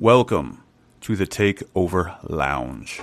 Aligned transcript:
Welcome 0.00 0.62
to 1.02 1.14
the 1.14 1.26
Takeover 1.26 2.16
Lounge. 2.22 2.98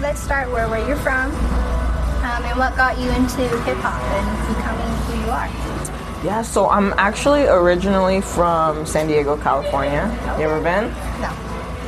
Let's 0.00 0.18
start 0.22 0.50
where, 0.50 0.66
where 0.70 0.88
you're 0.88 0.96
from 0.96 1.30
um, 1.30 2.42
and 2.42 2.58
what 2.58 2.74
got 2.74 2.98
you 2.98 3.10
into 3.10 3.42
hip 3.64 3.76
hop 3.82 4.02
and 4.02 4.56
becoming 4.56 4.88
who 5.04 5.26
you 5.26 5.30
are. 5.30 5.97
Yeah, 6.24 6.42
so 6.42 6.68
I'm 6.68 6.92
actually 6.96 7.46
originally 7.46 8.20
from 8.20 8.84
San 8.86 9.06
Diego, 9.06 9.36
California. 9.36 10.10
You 10.38 10.44
ever 10.44 10.60
been? 10.60 10.90
No. 11.20 11.30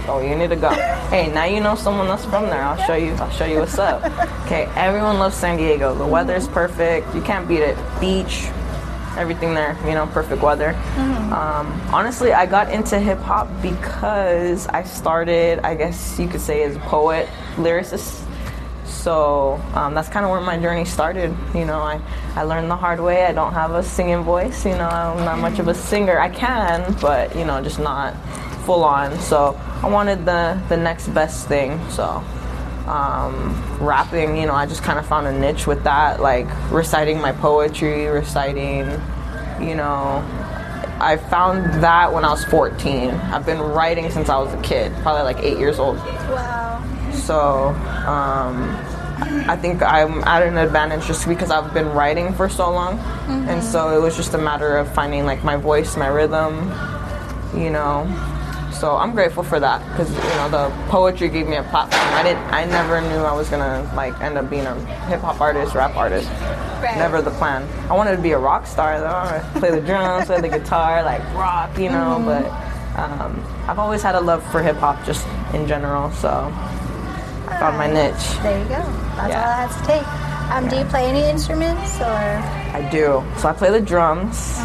Oh, 0.07 0.21
you 0.25 0.37
need 0.37 0.51
to 0.51 0.57
go. 0.57 0.71
Hey, 1.11 1.31
now 1.33 1.45
you 1.45 1.61
know 1.61 1.75
someone 1.75 2.07
that's 2.07 2.25
from 2.25 2.45
there. 2.47 2.63
I'll 2.63 2.81
show 2.87 2.95
you. 2.95 3.13
I'll 3.15 3.31
show 3.31 3.45
you 3.45 3.59
what's 3.59 3.79
up. 3.79 4.05
Okay, 4.47 4.67
everyone 4.77 5.19
loves 5.19 5.35
San 5.37 5.57
Diego. 5.57 5.95
The 5.95 6.07
weather's 6.07 6.47
perfect. 6.47 7.13
You 7.15 7.23
can't 7.23 7.49
beat 7.49 7.61
it. 7.61 7.77
Beach, 8.01 8.47
everything 9.17 9.53
there. 9.55 9.77
You 9.85 9.95
know, 9.95 10.07
perfect 10.07 10.43
weather. 10.43 10.71
Um, 10.97 11.67
honestly, 11.93 12.33
I 12.33 12.47
got 12.47 12.71
into 12.73 12.99
hip 13.01 13.19
hop 13.19 13.49
because 13.61 14.69
I 14.69 14.85
started. 14.85 15.59
I 15.61 15.75
guess 15.75 16.19
you 16.21 16.29
could 16.29 16.41
say 16.41 16.63
as 16.63 16.77
a 16.77 16.81
poet, 16.81 17.29
lyricist. 17.57 18.27
So 19.01 19.61
um, 19.75 19.95
that's 19.95 20.11
kind 20.11 20.27
of 20.27 20.31
where 20.31 20.43
my 20.43 20.59
journey 20.59 20.85
started. 20.85 21.35
You 21.55 21.65
know, 21.65 21.81
I, 21.81 22.01
I 22.37 22.43
learned 22.43 22.71
the 22.71 22.77
hard 22.77 23.01
way. 23.01 23.25
I 23.25 23.33
don't 23.33 23.55
have 23.55 23.73
a 23.73 23.83
singing 23.83 24.23
voice. 24.23 24.67
You 24.67 24.73
know, 24.73 24.89
I'm 24.89 25.25
not 25.25 25.39
much 25.39 25.59
of 25.59 25.69
a 25.69 25.75
singer. 25.75 26.21
I 26.21 26.29
can, 26.29 26.95
but 27.01 27.35
you 27.35 27.47
know, 27.47 27.63
just 27.63 27.79
not 27.79 28.15
full 28.67 28.85
on. 28.85 29.19
So 29.21 29.59
I 29.83 29.89
wanted 29.89 30.27
the 30.27 30.61
the 30.69 30.77
next 30.77 31.09
best 31.09 31.49
thing. 31.49 31.81
So 31.89 32.23
um, 32.87 33.79
rapping, 33.81 34.37
you 34.37 34.47
know, 34.47 34.55
I 34.55 34.67
just 34.67 34.83
kind 34.83 34.99
of 34.99 35.07
found 35.07 35.27
a 35.27 35.33
niche 35.33 35.67
with 35.67 35.83
that, 35.85 36.21
like 36.21 36.47
reciting 36.71 37.21
my 37.21 37.33
poetry, 37.33 38.07
reciting, 38.07 38.91
you 39.67 39.75
know. 39.77 40.25
I 41.03 41.17
found 41.17 41.83
that 41.83 42.13
when 42.13 42.27
I 42.27 42.31
was 42.31 42.45
14. 42.45 43.09
I've 43.09 43.47
been 43.47 43.61
writing 43.61 44.11
since 44.11 44.29
I 44.29 44.37
was 44.37 44.53
a 44.53 44.61
kid, 44.61 44.93
probably 45.01 45.23
like 45.23 45.43
eight 45.43 45.57
years 45.59 45.79
old. 45.79 45.97
Wow. 45.97 46.85
So 47.15 47.69
um, 48.07 48.69
I 49.21 49.57
think 49.57 49.83
I'm 49.83 50.23
at 50.25 50.43
an 50.43 50.57
advantage 50.59 51.07
just 51.07 51.27
because 51.27 51.51
I've 51.51 51.73
been 51.75 51.89
writing 51.91 52.33
for 52.35 52.49
so 52.49 52.71
long, 52.71 52.99
and 53.29 53.63
so 53.63 53.97
it 53.97 54.01
was 54.01 54.17
just 54.17 54.35
a 54.35 54.39
matter 54.39 54.77
of 54.77 54.93
finding 54.95 55.25
like 55.27 55.45
my 55.45 55.57
voice, 55.57 55.97
my 55.97 56.09
rhythm, 56.09 56.71
you 57.55 57.71
know. 57.71 58.07
So 58.73 58.97
I'm 58.97 59.13
grateful 59.13 59.43
for 59.43 59.61
that 59.61 59.87
because 59.91 60.11
you 60.11 60.37
know 60.39 60.49
the 60.49 60.71
poetry 60.89 61.29
gave 61.29 61.47
me 61.47 61.57
a 61.57 61.63
platform. 61.65 62.03
I 62.15 62.23
didn't, 62.23 62.43
I 62.47 62.65
never 62.65 63.01
knew 63.03 63.19
I 63.19 63.33
was 63.35 63.51
gonna 63.51 63.91
like 63.95 64.19
end 64.23 64.39
up 64.39 64.49
being 64.49 64.65
a 64.65 64.75
hip 65.07 65.21
hop 65.21 65.41
artist, 65.41 65.75
rap 65.75 65.97
artist. 65.97 66.29
Right. 66.81 66.97
Never 66.97 67.21
the 67.21 67.33
plan. 67.33 67.69
I 67.91 67.95
wanted 67.95 68.17
to 68.17 68.23
be 68.23 68.33
a 68.33 68.39
rock 68.39 68.67
star 68.67 68.99
though. 69.01 69.07
I 69.07 69.41
play 69.59 69.71
the 69.71 69.83
drums, 69.83 70.27
play 70.27 70.41
the 70.41 70.49
guitar, 70.49 71.03
like 71.03 71.23
rock, 71.35 71.77
you 71.79 71.91
know. 71.91 72.23
But 72.25 72.47
um, 72.99 73.45
I've 73.69 73.79
always 73.79 74.03
had 74.03 74.15
a 74.15 74.21
love 74.21 74.43
for 74.51 74.63
hip 74.63 74.77
hop 74.77 75.05
just 75.05 75.27
in 75.53 75.67
general. 75.67 76.11
So 76.13 76.51
found 77.61 77.77
my 77.77 77.87
niche. 77.87 78.27
There 78.43 78.59
you 78.59 78.65
go. 78.65 78.83
That's 79.17 79.29
Yeah. 79.29 79.45
all 79.45 79.51
it 79.53 79.69
has 79.69 79.77
to 79.77 79.87
take. 79.87 80.07
Um, 80.53 80.67
Do 80.69 80.77
you 80.77 80.85
play 80.87 81.05
any 81.05 81.25
instruments 81.29 82.01
or? 82.01 82.05
I 82.79 82.89
do. 82.91 83.23
So 83.37 83.49
I 83.49 83.53
play 83.53 83.71
the 83.71 83.81
drums, 83.83 84.59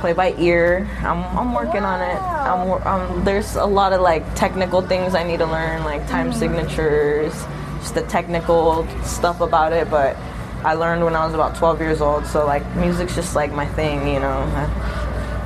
play 0.00 0.12
by 0.12 0.32
ear. 0.38 0.88
I'm, 1.02 1.24
I'm 1.36 1.52
working 1.52 1.84
on 1.84 2.00
it. 2.00 2.16
I'm, 2.22 2.70
um, 2.86 3.24
there's 3.24 3.56
a 3.56 3.64
lot 3.66 3.92
of 3.92 4.00
like 4.00 4.22
technical 4.36 4.80
things 4.82 5.14
I 5.16 5.24
need 5.24 5.38
to 5.40 5.46
learn, 5.46 5.82
like 5.84 6.06
time 6.08 6.32
signatures, 6.32 7.32
just 7.80 7.94
the 7.94 8.02
technical 8.02 8.86
stuff 9.02 9.40
about 9.40 9.72
it. 9.72 9.90
But 9.90 10.16
I 10.64 10.74
learned 10.74 11.04
when 11.04 11.16
I 11.16 11.24
was 11.26 11.34
about 11.34 11.56
12 11.56 11.80
years 11.80 12.00
old. 12.00 12.24
So 12.26 12.46
like 12.46 12.64
music's 12.76 13.14
just 13.16 13.34
like 13.34 13.52
my 13.52 13.66
thing, 13.66 14.06
you 14.06 14.20
know. 14.20 14.40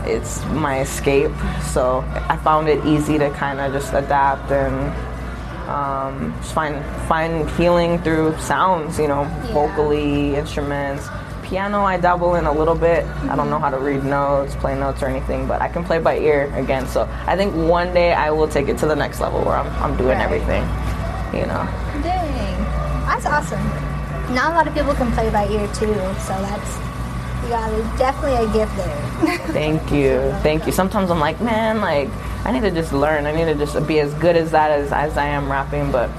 It's 0.05 0.45
my 0.47 0.81
escape. 0.81 1.33
So 1.73 2.05
I 2.29 2.37
found 2.37 2.69
it 2.69 2.85
easy 2.87 3.19
to 3.19 3.31
kind 3.31 3.61
of 3.61 3.73
just 3.73 3.93
adapt 3.95 4.51
and 4.53 4.93
um, 5.71 6.35
just 6.41 6.53
find 6.53 6.85
find 7.07 7.49
healing 7.51 7.99
through 8.03 8.37
sounds, 8.39 8.99
you 8.99 9.09
know, 9.09 9.25
vocally, 9.53 10.35
instruments. 10.35 11.09
Piano, 11.43 11.83
I 11.83 11.97
dabble 11.97 12.37
in 12.37 12.45
a 12.47 12.53
little 12.53 12.77
bit. 12.77 13.05
I 13.29 13.35
don't 13.35 13.51
know 13.51 13.59
how 13.59 13.71
to 13.71 13.79
read 13.79 14.05
notes, 14.05 14.55
play 14.57 14.79
notes, 14.79 15.03
or 15.03 15.07
anything, 15.07 15.47
but 15.49 15.61
I 15.61 15.69
can 15.69 15.83
play 15.85 15.99
by 15.99 16.19
ear 16.19 16.53
again. 16.55 16.87
So 16.87 17.09
I 17.27 17.37
think 17.37 17.55
one 17.55 17.93
day 17.93 18.13
I 18.13 18.31
will 18.31 18.47
take 18.47 18.69
it 18.69 18.79
to 18.79 18.87
the 18.87 18.95
next 18.95 19.21
level 19.21 19.41
where 19.45 19.57
I'm, 19.57 19.67
I'm 19.83 19.97
doing 19.97 20.17
Right. 20.19 20.25
everything, 20.25 20.63
you 21.35 21.47
know. 21.47 21.67
Dang. 22.03 22.59
That's 23.07 23.27
awesome. 23.27 23.63
Not 24.33 24.53
a 24.53 24.55
lot 24.55 24.67
of 24.69 24.75
people 24.75 24.95
can 24.95 25.11
play 25.13 25.29
by 25.31 25.49
ear 25.49 25.67
too, 25.75 25.93
so 26.23 26.35
that's 26.47 26.79
you 27.43 27.49
got 27.49 27.99
definitely 27.99 28.37
a 28.47 28.53
gift 28.53 28.77
there. 28.77 29.39
Thank 29.49 29.91
you, 29.91 30.33
thank 30.43 30.67
you. 30.67 30.73
Sometimes 30.73 31.11
I'm 31.11 31.19
like, 31.19 31.41
man, 31.41 31.81
like 31.81 32.09
I 32.45 32.53
need 32.53 32.63
to 32.63 32.71
just 32.71 32.93
learn. 32.93 33.27
I 33.27 33.33
need 33.33 33.47
to 33.47 33.55
just 33.55 33.87
be 33.87 34.01
as 34.01 34.13
good 34.15 34.37
as 34.37 34.51
that 34.53 34.71
as, 34.71 34.93
as 34.93 35.17
I 35.17 35.27
am 35.27 35.51
rapping, 35.51 35.93
but 35.93 36.11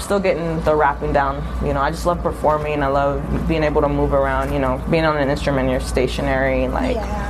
still 0.00 0.18
getting 0.18 0.60
the 0.62 0.74
rapping 0.74 1.12
down. 1.12 1.36
You 1.64 1.72
know, 1.74 1.80
I 1.80 1.90
just 1.90 2.06
love 2.06 2.22
performing. 2.22 2.82
I 2.82 2.88
love 2.88 3.22
being 3.46 3.62
able 3.62 3.80
to 3.82 3.88
move 3.88 4.12
around. 4.12 4.52
You 4.52 4.58
know, 4.58 4.82
being 4.90 5.04
on 5.04 5.16
an 5.16 5.28
instrument, 5.28 5.70
you're 5.70 5.80
stationary. 5.80 6.68
Like 6.68 6.96
yeah. 6.96 7.29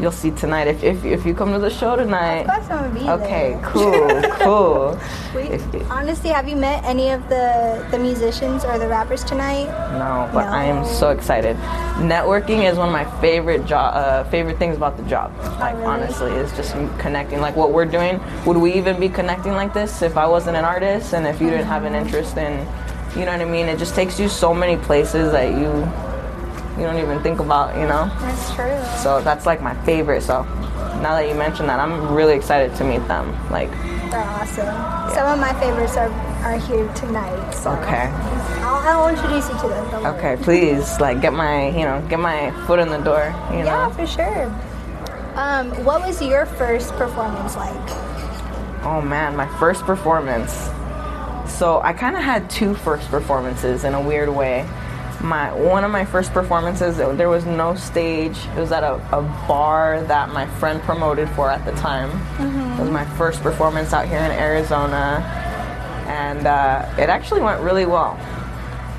You'll 0.00 0.10
see 0.12 0.30
tonight 0.32 0.66
if, 0.66 0.82
if 0.82 1.04
if 1.04 1.24
you 1.26 1.34
come 1.34 1.52
to 1.52 1.58
the 1.58 1.70
show 1.70 1.96
tonight. 1.96 2.40
Of 2.40 2.46
course 2.48 2.70
I'm 2.70 2.92
gonna 2.92 3.00
be 3.00 3.08
Okay, 3.24 3.52
there. 3.52 3.62
cool, 3.62 4.22
cool. 4.44 5.00
Wait, 5.34 5.50
If- 5.52 5.90
honestly, 5.90 6.30
have 6.30 6.48
you 6.48 6.56
met 6.56 6.82
any 6.84 7.10
of 7.10 7.28
the 7.28 7.86
the 7.90 7.98
musicians 7.98 8.64
or 8.64 8.78
the 8.78 8.88
rappers 8.88 9.22
tonight? 9.24 9.66
No, 9.98 10.28
but 10.32 10.46
I 10.46 10.64
am 10.64 10.84
so 10.84 11.10
excited. 11.10 11.56
Networking 11.98 12.68
is 12.70 12.76
one 12.76 12.88
of 12.88 12.92
my 12.92 13.04
favorite 13.20 13.66
job, 13.66 13.94
uh, 13.94 14.24
favorite 14.30 14.58
things 14.58 14.76
about 14.76 14.96
the 14.96 15.04
job. 15.04 15.32
Like 15.60 15.74
really? 15.74 15.86
honestly, 15.86 16.32
it's 16.32 16.54
just 16.56 16.72
connecting. 16.98 17.40
Like 17.40 17.54
what 17.56 17.72
we're 17.72 17.84
doing. 17.86 18.20
Would 18.46 18.56
we 18.56 18.72
even 18.74 18.98
be 18.98 19.08
connecting 19.08 19.52
like 19.52 19.72
this 19.72 20.02
if 20.02 20.16
I 20.16 20.26
wasn't 20.26 20.56
an 20.56 20.64
artist 20.64 21.14
and 21.14 21.26
if 21.26 21.40
you 21.40 21.50
didn't 21.50 21.66
have 21.66 21.84
an 21.84 21.94
interest 21.94 22.36
in, 22.36 22.52
you 23.16 23.24
know 23.24 23.32
what 23.32 23.40
I 23.40 23.44
mean? 23.44 23.66
It 23.68 23.78
just 23.78 23.94
takes 23.94 24.18
you 24.18 24.28
so 24.28 24.52
many 24.52 24.76
places 24.76 25.30
that 25.32 25.50
you 25.52 25.70
you 26.76 26.82
don't 26.84 26.98
even 26.98 27.20
think 27.22 27.40
about. 27.40 27.76
You 27.76 27.86
know. 27.86 28.10
That's 28.20 28.54
true. 28.54 29.02
So 29.02 29.20
that's 29.20 29.46
like 29.46 29.62
my 29.62 29.74
favorite. 29.84 30.22
So 30.22 30.42
now 31.02 31.14
that 31.16 31.28
you 31.28 31.34
mention 31.34 31.66
that, 31.66 31.80
I'm 31.80 32.14
really 32.14 32.34
excited 32.34 32.74
to 32.76 32.84
meet 32.84 33.06
them. 33.08 33.34
Like 33.50 33.70
They're 34.10 34.22
awesome. 34.22 35.14
Some 35.14 35.26
of 35.32 35.38
my 35.38 35.52
favorites 35.60 35.96
are, 35.96 36.10
are 36.44 36.58
here 36.58 36.86
tonight. 36.94 37.52
So 37.52 37.70
okay. 37.72 38.08
I'll, 38.62 39.02
I'll 39.02 39.08
introduce 39.08 39.48
you 39.48 39.54
to 39.60 39.68
them. 39.68 40.06
Okay, 40.06 40.36
please, 40.42 40.98
like 41.00 41.20
get 41.20 41.32
my, 41.32 41.68
you 41.68 41.84
know, 41.84 42.04
get 42.08 42.18
my 42.20 42.50
foot 42.66 42.78
in 42.78 42.88
the 42.88 42.98
door, 42.98 43.34
you 43.50 43.58
know. 43.58 43.64
Yeah, 43.64 43.90
for 43.90 44.06
sure. 44.06 44.44
Um, 45.36 45.70
what 45.84 46.00
was 46.06 46.22
your 46.22 46.46
first 46.46 46.92
performance 46.94 47.56
like? 47.56 47.90
Oh 48.84 49.00
man, 49.02 49.34
my 49.36 49.48
first 49.58 49.82
performance. 49.82 50.52
So 51.50 51.80
I 51.82 51.92
kind 51.92 52.16
of 52.16 52.22
had 52.22 52.48
two 52.48 52.74
first 52.74 53.08
performances 53.08 53.84
in 53.84 53.94
a 53.94 54.00
weird 54.00 54.28
way. 54.28 54.68
My 55.20 55.52
one 55.54 55.84
of 55.84 55.90
my 55.90 56.04
first 56.04 56.32
performances, 56.32 56.96
there 56.96 57.28
was 57.28 57.46
no 57.46 57.74
stage. 57.74 58.36
It 58.56 58.60
was 58.60 58.72
at 58.72 58.84
a, 58.84 58.94
a 59.16 59.22
bar 59.48 60.02
that 60.02 60.30
my 60.30 60.46
friend 60.46 60.82
promoted 60.82 61.28
for 61.30 61.50
at 61.50 61.64
the 61.64 61.72
time. 61.72 62.10
It 62.78 62.80
was 62.82 62.90
my 62.90 63.04
first 63.16 63.42
performance 63.42 63.92
out 63.92 64.06
here 64.06 64.18
in 64.18 64.30
Arizona, 64.30 65.22
and 66.06 66.46
uh, 66.46 66.86
it 66.98 67.08
actually 67.08 67.40
went 67.40 67.62
really 67.62 67.86
well. 67.86 68.18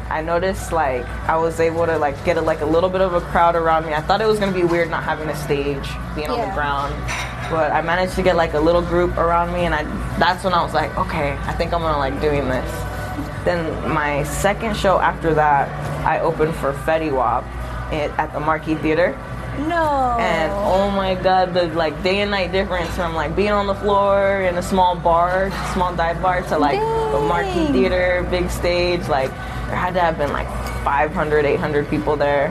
I 0.09 0.21
noticed 0.21 0.71
like 0.71 1.05
I 1.27 1.35
was 1.37 1.59
able 1.59 1.85
to 1.85 1.97
like 1.97 2.23
get 2.25 2.37
a, 2.37 2.41
like 2.41 2.61
a 2.61 2.65
little 2.65 2.89
bit 2.89 3.01
of 3.01 3.13
a 3.13 3.21
crowd 3.21 3.55
around 3.55 3.85
me. 3.85 3.93
I 3.93 4.01
thought 4.01 4.21
it 4.21 4.27
was 4.27 4.39
gonna 4.39 4.51
be 4.51 4.63
weird 4.63 4.89
not 4.89 5.03
having 5.03 5.29
a 5.29 5.35
stage, 5.35 5.89
being 6.15 6.29
on 6.29 6.47
the 6.47 6.53
ground, 6.55 6.93
but 7.51 7.71
I 7.71 7.81
managed 7.81 8.15
to 8.15 8.23
get 8.23 8.35
like 8.35 8.53
a 8.53 8.59
little 8.59 8.81
group 8.81 9.17
around 9.17 9.53
me, 9.53 9.65
and 9.65 9.75
I 9.75 9.83
that's 10.17 10.43
when 10.43 10.53
I 10.53 10.63
was 10.63 10.73
like, 10.73 10.95
okay, 10.97 11.33
I 11.45 11.53
think 11.53 11.73
I'm 11.73 11.81
gonna 11.81 11.97
like 11.97 12.19
doing 12.21 12.47
this. 12.47 12.71
Then 13.43 13.91
my 13.91 14.23
second 14.23 14.75
show 14.75 14.99
after 14.99 15.33
that, 15.35 15.69
I 16.05 16.19
opened 16.19 16.55
for 16.55 16.71
Fetty 16.71 17.11
Wap 17.11 17.43
at 17.91 18.31
the 18.31 18.39
Marquee 18.39 18.75
Theater. 18.75 19.17
No. 19.57 20.17
And 20.19 20.51
oh 20.51 20.91
my 20.91 21.15
god, 21.15 21.53
the 21.53 21.67
like 21.67 22.01
day 22.03 22.21
and 22.21 22.31
night 22.31 22.51
difference 22.51 22.93
from 22.95 23.15
like 23.15 23.35
being 23.35 23.51
on 23.51 23.67
the 23.67 23.75
floor 23.75 24.41
in 24.41 24.57
a 24.57 24.61
small 24.61 24.95
bar, 24.95 25.49
small 25.73 25.95
dive 25.95 26.21
bar 26.21 26.41
to 26.43 26.57
like 26.57 26.79
the 26.79 27.21
Marquee 27.21 27.71
Theater, 27.71 28.27
big 28.29 28.49
stage, 28.49 29.07
like 29.07 29.29
there 29.29 29.75
had 29.75 29.93
to 29.93 30.01
have 30.01 30.17
been 30.17 30.31
like 30.31 30.47
500, 30.83 31.45
800 31.45 31.89
people 31.89 32.15
there. 32.15 32.49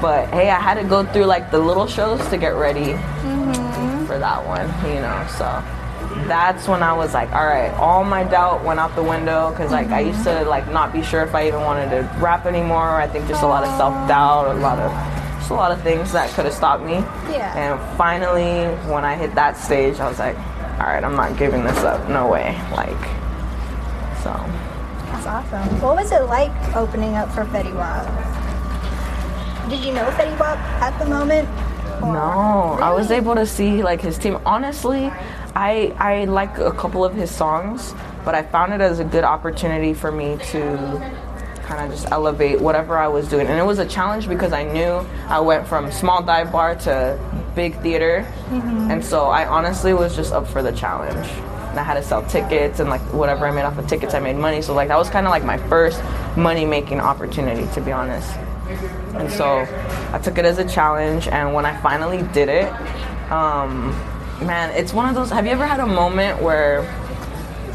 But 0.00 0.28
hey, 0.28 0.50
I 0.50 0.60
had 0.60 0.74
to 0.74 0.84
go 0.84 1.04
through 1.04 1.24
like 1.24 1.50
the 1.50 1.58
little 1.58 1.86
shows 1.86 2.26
to 2.28 2.38
get 2.38 2.54
ready 2.54 2.92
mm-hmm. 2.92 4.06
for 4.06 4.18
that 4.18 4.46
one, 4.46 4.66
you 4.88 5.00
know. 5.00 5.26
So 5.36 5.62
that's 6.26 6.66
when 6.68 6.82
I 6.82 6.92
was 6.92 7.12
like, 7.14 7.30
all 7.32 7.46
right, 7.46 7.70
all 7.74 8.04
my 8.04 8.24
doubt 8.24 8.64
went 8.64 8.80
out 8.80 8.94
the 8.96 9.02
window 9.02 9.50
because 9.50 9.70
like 9.72 9.88
I 9.88 10.00
used 10.00 10.24
to 10.24 10.44
like 10.44 10.70
not 10.70 10.92
be 10.92 11.02
sure 11.02 11.22
if 11.22 11.34
I 11.34 11.46
even 11.48 11.60
wanted 11.60 11.90
to 11.90 12.08
rap 12.18 12.46
anymore. 12.46 13.00
I 13.00 13.06
think 13.06 13.28
just 13.28 13.42
a 13.42 13.46
lot 13.46 13.64
of 13.64 13.76
self 13.76 13.92
doubt, 14.08 14.54
a 14.56 14.58
lot 14.60 14.78
of 14.78 14.90
just 15.38 15.50
a 15.50 15.54
lot 15.54 15.72
of 15.72 15.82
things 15.82 16.12
that 16.12 16.30
could 16.30 16.44
have 16.46 16.54
stopped 16.54 16.82
me. 16.84 16.94
Yeah. 17.30 17.52
And 17.56 17.98
finally, 17.98 18.74
when 18.90 19.04
I 19.04 19.14
hit 19.16 19.34
that 19.34 19.56
stage, 19.56 20.00
I 20.00 20.08
was 20.08 20.18
like, 20.18 20.36
all 20.78 20.86
right, 20.86 21.04
I'm 21.04 21.16
not 21.16 21.36
giving 21.36 21.64
this 21.64 21.78
up. 21.78 22.08
No 22.08 22.28
way. 22.28 22.56
Like, 22.72 22.96
so. 24.22 24.32
That's 25.12 25.26
awesome. 25.26 25.80
What 25.80 25.96
was 25.96 26.12
it 26.12 26.22
like 26.22 26.50
opening 26.74 27.14
up 27.16 27.30
for 27.32 27.44
Fetty 27.44 27.74
Wap? 27.74 28.06
Did 29.68 29.84
you 29.84 29.92
know 29.92 30.04
Fetty 30.10 30.38
Wap 30.38 30.58
at 30.80 30.98
the 30.98 31.06
moment? 31.06 31.48
Or- 32.02 32.12
No, 32.12 32.78
I 32.82 32.92
was 32.92 33.10
able 33.10 33.34
to 33.34 33.46
see 33.46 33.82
like 33.82 34.00
his 34.00 34.18
team. 34.18 34.38
Honestly, 34.46 35.12
I 35.54 35.94
I 35.98 36.24
like 36.24 36.58
a 36.58 36.72
couple 36.72 37.04
of 37.04 37.14
his 37.14 37.30
songs, 37.30 37.94
but 38.24 38.34
I 38.34 38.42
found 38.42 38.72
it 38.72 38.80
as 38.80 38.98
a 38.98 39.04
good 39.04 39.24
opportunity 39.24 39.94
for 39.94 40.10
me 40.10 40.36
to 40.50 41.12
kind 41.62 41.84
of 41.84 41.90
just 41.90 42.10
elevate 42.10 42.60
whatever 42.60 42.98
I 42.98 43.08
was 43.08 43.28
doing. 43.28 43.46
And 43.46 43.58
it 43.58 43.64
was 43.64 43.78
a 43.78 43.86
challenge 43.86 44.28
because 44.28 44.52
I 44.52 44.64
knew 44.64 45.06
I 45.28 45.40
went 45.40 45.66
from 45.66 45.90
small 45.90 46.22
dive 46.22 46.52
bar 46.52 46.74
to 46.76 47.18
big 47.54 47.80
theater, 47.80 48.26
and 48.50 49.04
so 49.04 49.26
I 49.26 49.46
honestly 49.46 49.94
was 49.94 50.16
just 50.16 50.32
up 50.32 50.46
for 50.46 50.62
the 50.62 50.72
challenge. 50.72 51.26
And 51.70 51.80
I 51.80 51.82
had 51.82 51.94
to 51.94 52.02
sell 52.04 52.22
tickets 52.26 52.78
and 52.78 52.88
like 52.88 53.00
whatever 53.12 53.46
I 53.46 53.50
made 53.50 53.62
off 53.62 53.78
of 53.78 53.86
tickets, 53.88 54.14
I 54.14 54.20
made 54.20 54.36
money. 54.36 54.62
So 54.62 54.74
like 54.74 54.88
that 54.88 54.98
was 54.98 55.10
kind 55.10 55.26
of 55.26 55.30
like 55.30 55.44
my 55.44 55.58
first 55.68 56.00
money 56.36 56.64
making 56.64 57.00
opportunity, 57.00 57.66
to 57.74 57.80
be 57.80 57.90
honest. 57.90 58.30
And 59.14 59.30
so 59.30 59.66
I 60.12 60.18
took 60.18 60.38
it 60.38 60.44
as 60.44 60.58
a 60.58 60.64
challenge. 60.64 61.26
And 61.28 61.52
when 61.52 61.66
I 61.66 61.76
finally 61.80 62.22
did 62.32 62.48
it, 62.48 62.72
um, 63.32 63.92
man, 64.42 64.70
it's 64.76 64.92
one 64.92 65.08
of 65.08 65.14
those. 65.14 65.30
Have 65.30 65.46
you 65.46 65.52
ever 65.52 65.66
had 65.66 65.80
a 65.80 65.86
moment 65.86 66.40
where 66.42 66.82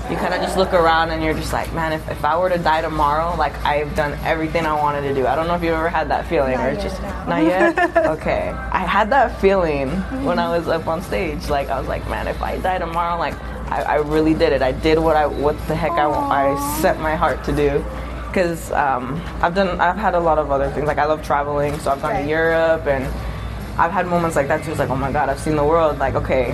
you 0.10 0.16
kind 0.16 0.34
of 0.34 0.42
just 0.42 0.58
look 0.58 0.74
around 0.74 1.12
and 1.12 1.24
you're 1.24 1.36
just 1.36 1.54
like, 1.54 1.72
man, 1.74 1.94
if, 1.94 2.10
if 2.10 2.26
I 2.26 2.36
were 2.38 2.50
to 2.50 2.58
die 2.58 2.82
tomorrow, 2.82 3.36
like 3.38 3.54
I've 3.64 3.96
done 3.96 4.18
everything 4.24 4.66
I 4.66 4.74
wanted 4.74 5.02
to 5.02 5.14
do. 5.14 5.28
I 5.28 5.36
don't 5.36 5.46
know 5.48 5.54
if 5.54 5.62
you've 5.62 5.76
ever 5.76 5.88
had 5.90 6.10
that 6.10 6.26
feeling 6.28 6.54
Not 6.58 6.66
or 6.66 6.70
it's 6.70 6.84
yet, 6.84 6.90
just 6.90 7.02
no. 7.04 7.26
not 7.28 7.44
yet. 7.44 7.96
Okay, 8.20 8.50
I 8.50 8.80
had 8.80 9.12
that 9.12 9.40
feeling 9.40 9.90
when 10.26 10.40
I 10.40 10.58
was 10.58 10.68
up 10.68 10.88
on 10.88 11.04
stage. 11.04 11.48
Like 11.50 11.70
I 11.70 11.78
was 11.80 11.88
like, 11.88 12.08
man, 12.10 12.28
if 12.28 12.42
I 12.42 12.58
die 12.58 12.80
tomorrow, 12.80 13.20
like 13.20 13.40
I, 13.72 13.84
I 13.84 13.96
really 13.98 14.34
did 14.34 14.52
it. 14.52 14.64
I 14.64 14.72
did 14.72 14.98
what 14.98 15.16
I 15.16 15.28
what 15.28 15.56
the 15.68 15.76
heck 15.76 15.92
I, 15.92 16.10
I 16.10 16.80
set 16.82 17.00
my 17.00 17.16
heart 17.16 17.44
to 17.44 17.56
do. 17.56 17.86
Because 18.28 18.72
um, 18.72 19.20
I've 19.42 19.56
done, 19.56 19.80
I've 19.82 19.98
had 19.98 20.14
a 20.14 20.20
lot 20.20 20.38
of 20.38 20.52
other 20.52 20.70
things. 20.72 20.86
Like 20.88 21.00
I 21.00 21.06
love 21.06 21.24
traveling, 21.24 21.78
so 21.80 21.92
I've 21.92 22.02
gone 22.02 22.12
Right. 22.14 22.24
to 22.24 22.30
Europe, 22.30 22.86
and 22.88 23.06
I've 23.80 23.92
had 23.92 24.08
moments 24.08 24.36
like 24.36 24.50
that 24.50 24.64
too. 24.66 24.72
It's 24.72 24.80
like, 24.80 24.90
oh 24.90 24.96
my 24.98 25.10
God, 25.10 25.30
I've 25.30 25.40
seen 25.40 25.56
the 25.56 25.64
world. 25.64 26.00
Like, 26.00 26.16
okay, 26.16 26.52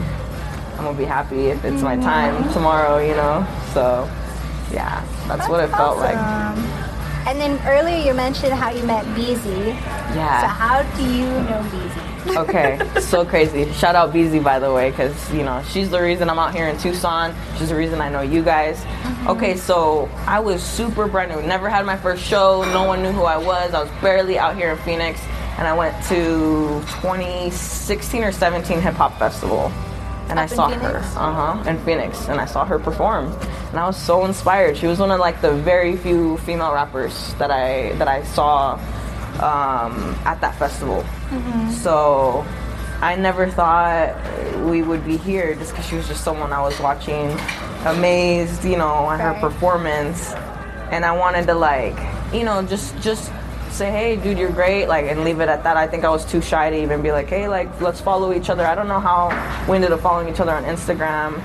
I'm 0.77 0.83
gonna 0.83 0.95
be 0.95 1.05
happy 1.05 1.47
if 1.47 1.65
it's 1.65 1.81
my 1.81 1.95
mm-hmm. 1.95 2.03
time 2.03 2.53
tomorrow, 2.53 2.99
you 2.99 3.15
know. 3.15 3.47
So, 3.73 4.07
yeah, 4.71 5.03
that's, 5.27 5.49
what 5.49 5.63
it 5.63 5.71
felt 5.71 5.97
like. 5.97 6.17
And 7.25 7.41
then 7.41 7.59
earlier 7.65 7.97
you 7.97 8.13
mentioned 8.13 8.53
how 8.53 8.69
you 8.69 8.83
met 8.83 9.03
Beezy. 9.15 9.49
Yeah. 10.13 10.41
So 10.41 10.47
how 10.47 10.83
do 10.95 11.03
you 11.03 11.25
know 11.25 11.67
Beezy? 11.71 12.01
Okay, 12.37 12.79
so 13.01 13.23
crazy. 13.23 13.71
Shout 13.73 13.95
out 13.95 14.11
Beezy, 14.11 14.39
by 14.39 14.57
the 14.57 14.73
way, 14.73 14.89
because 14.89 15.31
you 15.31 15.43
know 15.43 15.61
she's 15.69 15.91
the 15.91 16.01
reason 16.01 16.27
I'm 16.27 16.39
out 16.39 16.55
here 16.55 16.67
in 16.67 16.77
Tucson. 16.79 17.35
She's 17.57 17.69
the 17.69 17.75
reason 17.75 18.01
I 18.01 18.09
know 18.09 18.21
you 18.21 18.43
guys. 18.43 18.79
Mm-hmm. 18.79 19.27
Okay, 19.27 19.55
so 19.55 20.09
I 20.25 20.39
was 20.39 20.63
super 20.63 21.07
brand 21.07 21.31
new. 21.31 21.47
Never 21.47 21.69
had 21.69 21.85
my 21.85 21.97
first 21.97 22.23
show. 22.23 22.63
No 22.73 22.83
one 22.83 23.03
knew 23.03 23.11
who 23.11 23.23
I 23.23 23.37
was. 23.37 23.75
I 23.75 23.81
was 23.81 23.91
barely 24.01 24.39
out 24.39 24.55
here 24.55 24.71
in 24.71 24.77
Phoenix, 24.79 25.21
and 25.57 25.67
I 25.67 25.73
went 25.73 25.95
to 26.05 26.81
2016 27.01 28.23
or 28.23 28.31
17 28.31 28.81
hip 28.81 28.93
hop 28.95 29.17
festival, 29.17 29.71
and 30.29 30.39
I 30.39 30.45
Up 30.45 30.49
in 30.51 30.55
saw 30.55 30.69
her. 30.69 30.97
Uh 30.97 31.53
huh. 31.53 31.69
In 31.69 31.77
Phoenix, 31.85 32.27
and 32.27 32.39
I 32.39 32.45
saw 32.45 32.65
her 32.65 32.79
perform, 32.79 33.31
and 33.69 33.79
I 33.79 33.85
was 33.87 33.97
so 33.97 34.25
inspired. 34.25 34.77
She 34.77 34.87
was 34.87 34.99
one 34.99 35.11
of 35.11 35.19
like 35.19 35.41
the 35.41 35.53
very 35.53 35.95
few 35.95 36.37
female 36.39 36.73
rappers 36.73 37.33
that 37.35 37.51
I 37.51 37.93
that 37.93 38.07
I 38.07 38.23
saw 38.23 38.73
um, 39.41 40.15
at 40.25 40.39
that 40.41 40.55
festival. 40.57 41.03
So 41.71 42.45
I 43.01 43.15
never 43.15 43.47
thought 43.49 44.15
we 44.65 44.81
would 44.81 45.05
be 45.05 45.17
here 45.17 45.55
just 45.55 45.71
because 45.71 45.85
she 45.87 45.95
was 45.95 46.07
just 46.07 46.23
someone 46.23 46.53
I 46.53 46.61
was 46.61 46.79
watching, 46.79 47.29
amazed, 47.85 48.63
you 48.65 48.77
know, 48.77 49.09
at 49.11 49.19
her 49.19 49.33
performance, 49.39 50.31
and 50.91 51.03
I 51.05 51.11
wanted 51.11 51.45
to 51.47 51.53
like, 51.53 51.97
you 52.33 52.43
know, 52.43 52.61
just 52.63 52.97
just 53.01 53.31
say, 53.75 53.91
hey, 53.91 54.15
dude, 54.15 54.37
you're 54.37 54.51
great, 54.51 54.87
like, 54.87 55.05
and 55.05 55.23
leave 55.23 55.39
it 55.39 55.49
at 55.49 55.63
that. 55.63 55.77
I 55.77 55.87
think 55.87 56.03
I 56.03 56.09
was 56.09 56.25
too 56.25 56.41
shy 56.41 56.69
to 56.69 56.81
even 56.81 57.01
be 57.01 57.11
like, 57.11 57.27
hey, 57.27 57.47
like, 57.47 57.81
let's 57.81 58.01
follow 58.01 58.33
each 58.33 58.49
other. 58.49 58.65
I 58.65 58.73
don't 58.75 58.87
know 58.87 58.99
how 58.99 59.29
we 59.69 59.75
ended 59.75 59.91
up 59.91 59.99
following 59.99 60.29
each 60.33 60.39
other 60.39 60.53
on 60.53 60.63
Instagram. 60.63 61.41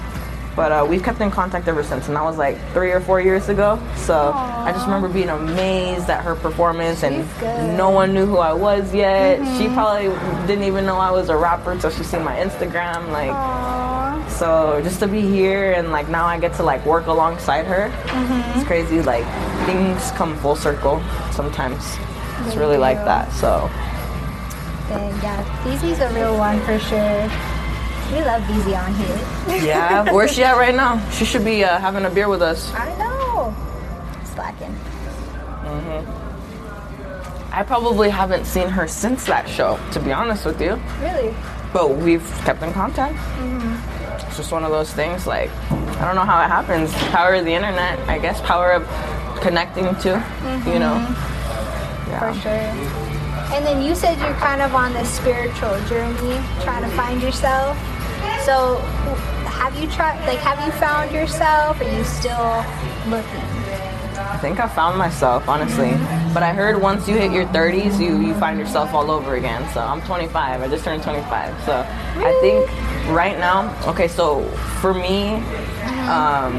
But 0.57 0.73
uh, 0.73 0.87
we've 0.89 1.03
kept 1.03 1.21
in 1.21 1.31
contact 1.31 1.69
ever 1.69 1.83
since, 1.85 2.09
and 2.09 2.17
that 2.17 2.25
was 2.25 2.37
like 2.37 2.59
three 2.73 2.91
or 2.91 3.01
four 3.01 3.21
years 3.21 3.49
ago. 3.49 3.81
So 3.97 4.33
I 4.35 4.73
just 4.73 4.85
remember 4.85 5.09
being 5.09 5.29
amazed 5.29 6.11
at 6.11 6.25
her 6.25 6.35
performance, 6.35 7.05
and 7.05 7.27
good. 7.39 7.77
no 7.79 7.91
one 7.91 8.13
knew 8.13 8.27
who 8.27 8.39
I 8.39 8.53
was 8.53 8.93
yet. 8.93 9.39
She 9.57 9.69
probably 9.69 10.09
didn't 10.49 10.65
even 10.65 10.85
know 10.85 10.97
I 10.97 11.13
was 11.13 11.29
a 11.29 11.37
rapper 11.37 11.71
until 11.71 11.91
she 11.91 12.03
seen 12.03 12.25
my 12.25 12.37
Instagram. 12.37 13.11
Like, 13.11 13.31
Aww. 13.31 14.29
so 14.29 14.81
just 14.83 14.99
to 15.01 15.09
be 15.09 15.21
here 15.23 15.73
and 15.73 15.93
like 15.93 16.09
now 16.09 16.27
I 16.27 16.39
get 16.39 16.53
to 16.55 16.65
like 16.65 16.85
work 16.85 17.07
alongside 17.07 17.65
her. 17.67 17.91
It's 18.57 18.67
crazy. 18.67 19.03
Like 19.03 19.25
things 19.67 20.11
come 20.13 20.37
full 20.39 20.57
circle 20.57 21.01
sometimes. 21.31 21.97
It's 22.47 22.57
really 22.57 22.79
like 22.79 22.97
that. 23.05 23.33
So 23.33 23.71
Then 24.89 25.15
yeah, 25.23 25.65
Beezy's 25.65 25.99
a 26.01 26.13
real 26.13 26.37
one 26.39 26.61
for 26.63 26.79
sure. 26.79 27.31
We 28.13 28.23
love 28.25 28.43
Beezy 28.49 28.75
on 28.75 28.93
here. 28.95 29.63
yeah, 29.65 30.13
where's 30.13 30.33
she 30.33 30.43
at 30.43 30.57
right 30.57 30.75
now? 30.75 30.99
She 31.11 31.25
should 31.25 31.45
be 31.45 31.63
uh, 31.65 31.79
having 31.79 32.05
a 32.05 32.11
beer 32.11 32.29
with 32.29 32.43
us. 32.43 32.73
I 32.75 32.89
know. 32.99 33.55
Slacking. 34.35 34.75
I 37.53 37.65
probably 37.65 38.09
haven't 38.11 38.45
seen 38.47 38.69
her 38.69 38.87
since 38.87 39.25
that 39.27 39.49
show, 39.49 39.79
to 39.93 40.01
be 40.01 40.13
honest 40.13 40.47
with 40.47 40.61
you. 40.61 40.81
Really? 41.01 41.35
But 41.73 41.97
we've 41.97 42.25
kept 42.45 42.63
in 42.63 42.73
contact. 42.73 43.15
Mhm. 43.39 44.27
It's 44.29 44.37
just 44.37 44.53
one 44.53 44.65
of 44.65 44.71
those 44.71 44.93
things. 44.93 45.27
Like 45.27 45.51
I 45.71 46.05
don't 46.05 46.15
know 46.15 46.25
how 46.25 46.43
it 46.45 46.49
happens. 46.49 46.93
Power 47.11 47.35
of 47.35 47.45
the 47.45 47.53
internet, 47.53 47.99
I 48.09 48.19
guess. 48.19 48.41
Power 48.43 48.71
of 48.73 48.87
connecting 49.41 49.95
to, 49.97 50.23
you 50.67 50.79
know. 50.79 50.95
For 52.21 52.35
sure. 52.35 52.53
And 52.53 53.65
then 53.65 53.83
you 53.83 53.95
said 53.95 54.19
you're 54.21 54.35
kind 54.35 54.61
of 54.61 54.75
on 54.75 54.93
this 54.93 55.09
spiritual 55.09 55.81
journey, 55.87 56.39
trying 56.61 56.83
to 56.83 56.91
find 56.95 57.23
yourself. 57.23 57.79
So, 58.45 58.77
have 59.49 59.75
you 59.81 59.89
tried? 59.89 60.21
Like, 60.27 60.39
have 60.41 60.65
you 60.67 60.71
found 60.73 61.13
yourself? 61.13 61.81
Are 61.81 61.97
you 61.97 62.05
still 62.05 62.63
looking? 63.09 63.41
I 64.21 64.37
think 64.37 64.61
I 64.61 64.69
found 64.69 64.99
myself, 64.99 65.49
honestly. 65.49 65.93
But 66.35 66.43
I 66.43 66.53
heard 66.53 66.81
once 66.81 67.09
you 67.09 67.17
hit 67.17 67.33
your 67.33 67.47
30s, 67.47 67.99
you, 67.99 68.21
you 68.21 68.35
find 68.35 68.59
yourself 68.59 68.93
all 68.93 69.11
over 69.11 69.37
again. 69.37 69.67
So 69.73 69.81
I'm 69.81 70.03
25. 70.03 70.61
I 70.61 70.69
just 70.69 70.85
turned 70.85 71.03
25. 71.03 71.65
So 71.65 71.87
I 72.17 72.39
think 72.43 72.69
right 73.11 73.39
now, 73.39 73.75
okay, 73.89 74.09
so 74.09 74.45
for 74.83 74.93
me, 74.93 75.37
um, 76.07 76.55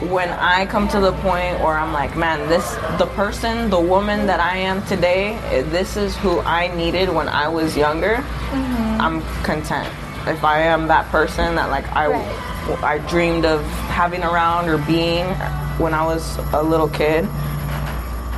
when 0.00 0.28
I 0.30 0.66
come 0.66 0.88
to 0.88 1.00
the 1.00 1.12
point 1.12 1.58
where 1.60 1.74
I'm 1.76 1.92
like, 1.92 2.16
man, 2.16 2.48
this, 2.48 2.74
the 2.98 3.06
person, 3.14 3.68
the 3.70 3.80
woman 3.80 4.26
that 4.26 4.40
I 4.40 4.56
am 4.58 4.84
today, 4.86 5.34
eh, 5.50 5.62
this 5.62 5.96
is 5.96 6.16
who 6.16 6.40
I 6.40 6.68
needed 6.76 7.08
when 7.08 7.28
I 7.28 7.48
was 7.48 7.76
younger, 7.76 8.24
I'm 8.52 9.22
content. 9.42 9.88
If 10.26 10.44
I 10.44 10.60
am 10.60 10.86
that 10.88 11.06
person 11.10 11.54
that 11.56 11.70
like 11.70 11.86
I, 11.94 12.06
Right. 12.08 12.82
I 12.84 12.98
dreamed 13.08 13.44
of 13.46 13.64
having 13.88 14.22
around 14.22 14.68
or 14.68 14.78
being 14.78 15.24
when 15.78 15.94
I 15.94 16.04
was 16.04 16.36
a 16.52 16.62
little 16.62 16.88
kid, 16.88 17.24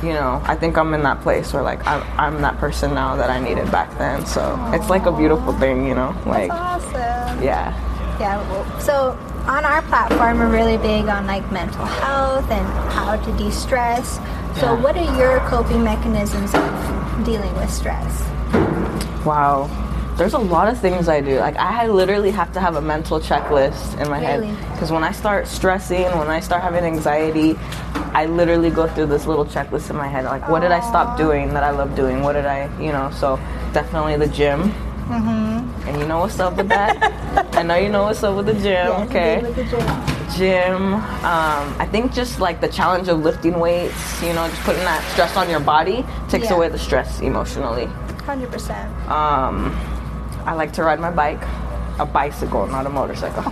you 0.01 0.13
know, 0.13 0.41
I 0.45 0.55
think 0.55 0.77
I'm 0.77 0.93
in 0.93 1.03
that 1.03 1.21
place 1.21 1.53
where 1.53 1.61
like 1.61 1.85
I'm, 1.85 2.01
I'm 2.19 2.41
that 2.41 2.57
person 2.57 2.93
now 2.95 3.15
that 3.17 3.29
I 3.29 3.39
needed 3.39 3.69
back 3.71 3.95
then. 3.97 4.25
So 4.25 4.57
it's 4.73 4.89
like 4.89 5.05
a 5.05 5.11
beautiful 5.11 5.53
thing, 5.53 5.85
you 5.85 5.93
know, 5.95 6.15
like 6.25 6.49
That's 6.49 6.85
Awesome. 6.85 7.43
yeah. 7.43 8.17
Yeah. 8.19 8.37
Well, 8.51 8.79
so 8.79 9.17
on 9.47 9.65
our 9.65 9.81
platform, 9.83 10.39
we're 10.39 10.51
really 10.51 10.77
big 10.77 11.07
on 11.07 11.27
like 11.27 11.49
mental 11.51 11.85
health 11.85 12.49
and 12.51 12.65
how 12.91 13.15
to 13.17 13.37
de-stress. 13.37 14.17
So, 14.59 14.75
what 14.75 14.97
are 14.97 15.17
your 15.17 15.39
coping 15.41 15.83
mechanisms 15.83 16.53
of 16.53 17.25
dealing 17.25 17.53
with 17.55 17.71
stress? 17.71 18.21
Wow. 19.25 19.69
There's 20.17 20.33
a 20.33 20.37
lot 20.39 20.67
of 20.67 20.79
things 20.79 21.07
I 21.07 21.21
do. 21.21 21.39
Like 21.39 21.55
I 21.55 21.87
literally 21.87 22.31
have 22.31 22.51
to 22.53 22.59
have 22.59 22.75
a 22.75 22.81
mental 22.81 23.19
checklist 23.19 23.99
in 23.99 24.09
my 24.09 24.19
Really? 24.19 24.47
head 24.47 24.73
because 24.73 24.91
when 24.91 25.03
I 25.03 25.11
start 25.13 25.47
stressing, 25.47 26.03
when 26.17 26.27
I 26.27 26.41
start 26.41 26.61
having 26.61 26.83
anxiety, 26.83 27.57
I 28.13 28.25
literally 28.25 28.69
go 28.69 28.87
through 28.87 29.05
this 29.07 29.25
little 29.25 29.45
checklist 29.45 29.89
in 29.89 29.95
my 29.95 30.07
head. 30.07 30.25
Like, 30.25 30.47
what 30.49 30.59
did 30.59 30.71
I 30.71 30.81
stop 30.81 31.17
doing 31.17 31.53
that 31.53 31.63
I 31.63 31.71
love 31.71 31.95
doing? 31.95 32.21
What 32.21 32.33
did 32.33 32.45
I, 32.45 32.65
you 32.79 32.91
know? 32.91 33.09
So 33.11 33.37
definitely 33.73 34.17
the 34.17 34.27
gym. 34.27 34.63
Mm-hmm. 35.07 35.70
And 35.87 35.99
you 35.99 36.07
know 36.07 36.19
what's 36.19 36.39
up 36.39 36.55
with 36.57 36.69
that? 36.69 36.95
I 37.55 37.63
know 37.63 37.75
you 37.75 37.89
know 37.89 38.03
what's 38.03 38.23
up 38.23 38.35
with 38.35 38.45
the 38.47 38.53
gym. 38.53 38.63
Yes, 38.63 39.09
okay 39.09 39.41
the 39.41 39.63
gym. 39.63 40.37
gym. 40.37 40.93
Um, 40.95 41.75
I 41.79 41.87
think 41.91 42.13
just 42.13 42.39
like 42.39 42.61
the 42.61 42.67
challenge 42.67 43.07
of 43.07 43.19
lifting 43.23 43.59
weights, 43.59 44.21
you 44.21 44.33
know, 44.33 44.47
just 44.47 44.61
putting 44.61 44.83
that 44.83 45.03
stress 45.11 45.35
on 45.35 45.49
your 45.49 45.59
body 45.59 46.05
takes 46.29 46.45
Yeah. 46.45 46.55
away 46.55 46.69
the 46.69 46.79
stress 46.79 47.19
emotionally. 47.21 47.85
Hundred 48.25 48.51
percent. 48.51 48.89
Um, 49.09 49.75
I 50.45 50.53
like 50.53 50.71
to 50.73 50.83
ride 50.83 50.99
my 50.99 51.11
bike. 51.11 51.41
a 51.99 52.05
bicycle, 52.05 52.65
not 52.67 52.85
a 52.87 52.89
motorcycle. 52.89 53.43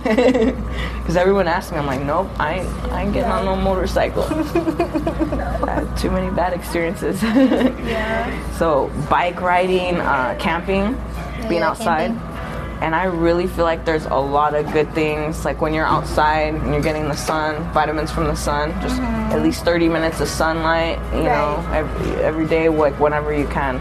Because 1.00 1.16
everyone 1.16 1.46
asks 1.46 1.70
me, 1.72 1.78
I'm 1.78 1.86
like, 1.86 2.02
nope, 2.02 2.28
I 2.38 2.54
ain't, 2.60 2.68
I 2.90 3.02
ain't 3.02 3.12
getting 3.12 3.30
on 3.30 3.44
no 3.44 3.54
motorcycle. 3.54 4.24
I 4.24 5.70
had 5.70 5.96
too 5.96 6.10
many 6.10 6.30
bad 6.34 6.52
experiences. 6.52 7.22
Yeah. 7.22 8.26
so 8.56 8.90
bike 9.08 9.40
riding, 9.40 9.96
uh, 10.00 10.34
camping, 10.40 10.94
being 11.48 11.62
outside. 11.62 12.08
camping. 12.10 12.26
And 12.82 12.94
I 12.94 13.04
really 13.04 13.46
feel 13.46 13.64
like 13.66 13.84
there's 13.84 14.06
a 14.06 14.14
lot 14.16 14.54
of 14.54 14.72
good 14.72 14.90
things. 14.94 15.44
Like 15.44 15.60
when 15.60 15.74
you're 15.74 15.84
outside 15.86 16.54
and 16.54 16.72
you're 16.72 16.80
getting 16.80 17.08
the 17.08 17.14
sun, 17.16 17.62
vitamins 17.74 18.10
from 18.10 18.24
the 18.24 18.34
sun, 18.34 18.70
just 18.80 18.98
at 19.00 19.42
least 19.42 19.64
30 19.66 19.88
minutes 19.90 20.20
of 20.22 20.28
sunlight, 20.28 20.98
you 21.14 21.24
know, 21.24 21.56
Mm-hmm. 21.60 21.74
Every, 21.74 22.10
every 22.24 22.46
day, 22.46 22.68
like 22.70 22.98
whenever 22.98 23.34
you 23.36 23.46
can. 23.48 23.76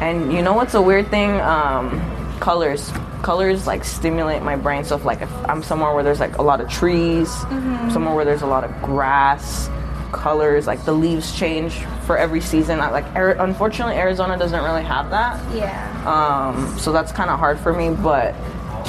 And 0.00 0.32
you 0.32 0.40
know 0.42 0.52
what's 0.52 0.74
a 0.74 0.80
weird 0.82 1.08
thing? 1.08 1.40
Um, 1.40 2.00
colors. 2.38 2.92
Colors 3.22 3.66
like 3.66 3.82
stimulate 3.82 4.42
my 4.42 4.54
brain. 4.54 4.84
So 4.84 4.94
if 4.94 5.04
like 5.04 5.22
if 5.22 5.32
I'm 5.48 5.62
somewhere 5.64 5.92
where 5.92 6.04
there's 6.04 6.20
like 6.20 6.38
a 6.38 6.42
lot 6.42 6.60
of 6.60 6.68
trees, 6.70 7.28
Mm-hmm. 7.28 7.90
somewhere 7.90 8.14
where 8.14 8.24
there's 8.24 8.42
a 8.42 8.46
lot 8.46 8.62
of 8.62 8.70
grass, 8.82 9.68
colors 10.12 10.66
like 10.66 10.84
the 10.84 10.92
leaves 10.92 11.36
change 11.36 11.74
for 12.06 12.16
every 12.16 12.40
season. 12.40 12.80
I, 12.80 12.90
like 12.90 13.04
Ari- 13.14 13.36
unfortunately 13.38 13.94
Arizona 13.96 14.36
doesn't 14.38 14.62
really 14.64 14.82
have 14.84 15.10
that. 15.10 15.40
Yeah. 15.54 15.92
Um, 16.06 16.78
so 16.78 16.92
that's 16.92 17.12
kind 17.12 17.30
of 17.30 17.38
hard 17.38 17.58
for 17.58 17.72
me, 17.72 17.90
but 17.90 18.32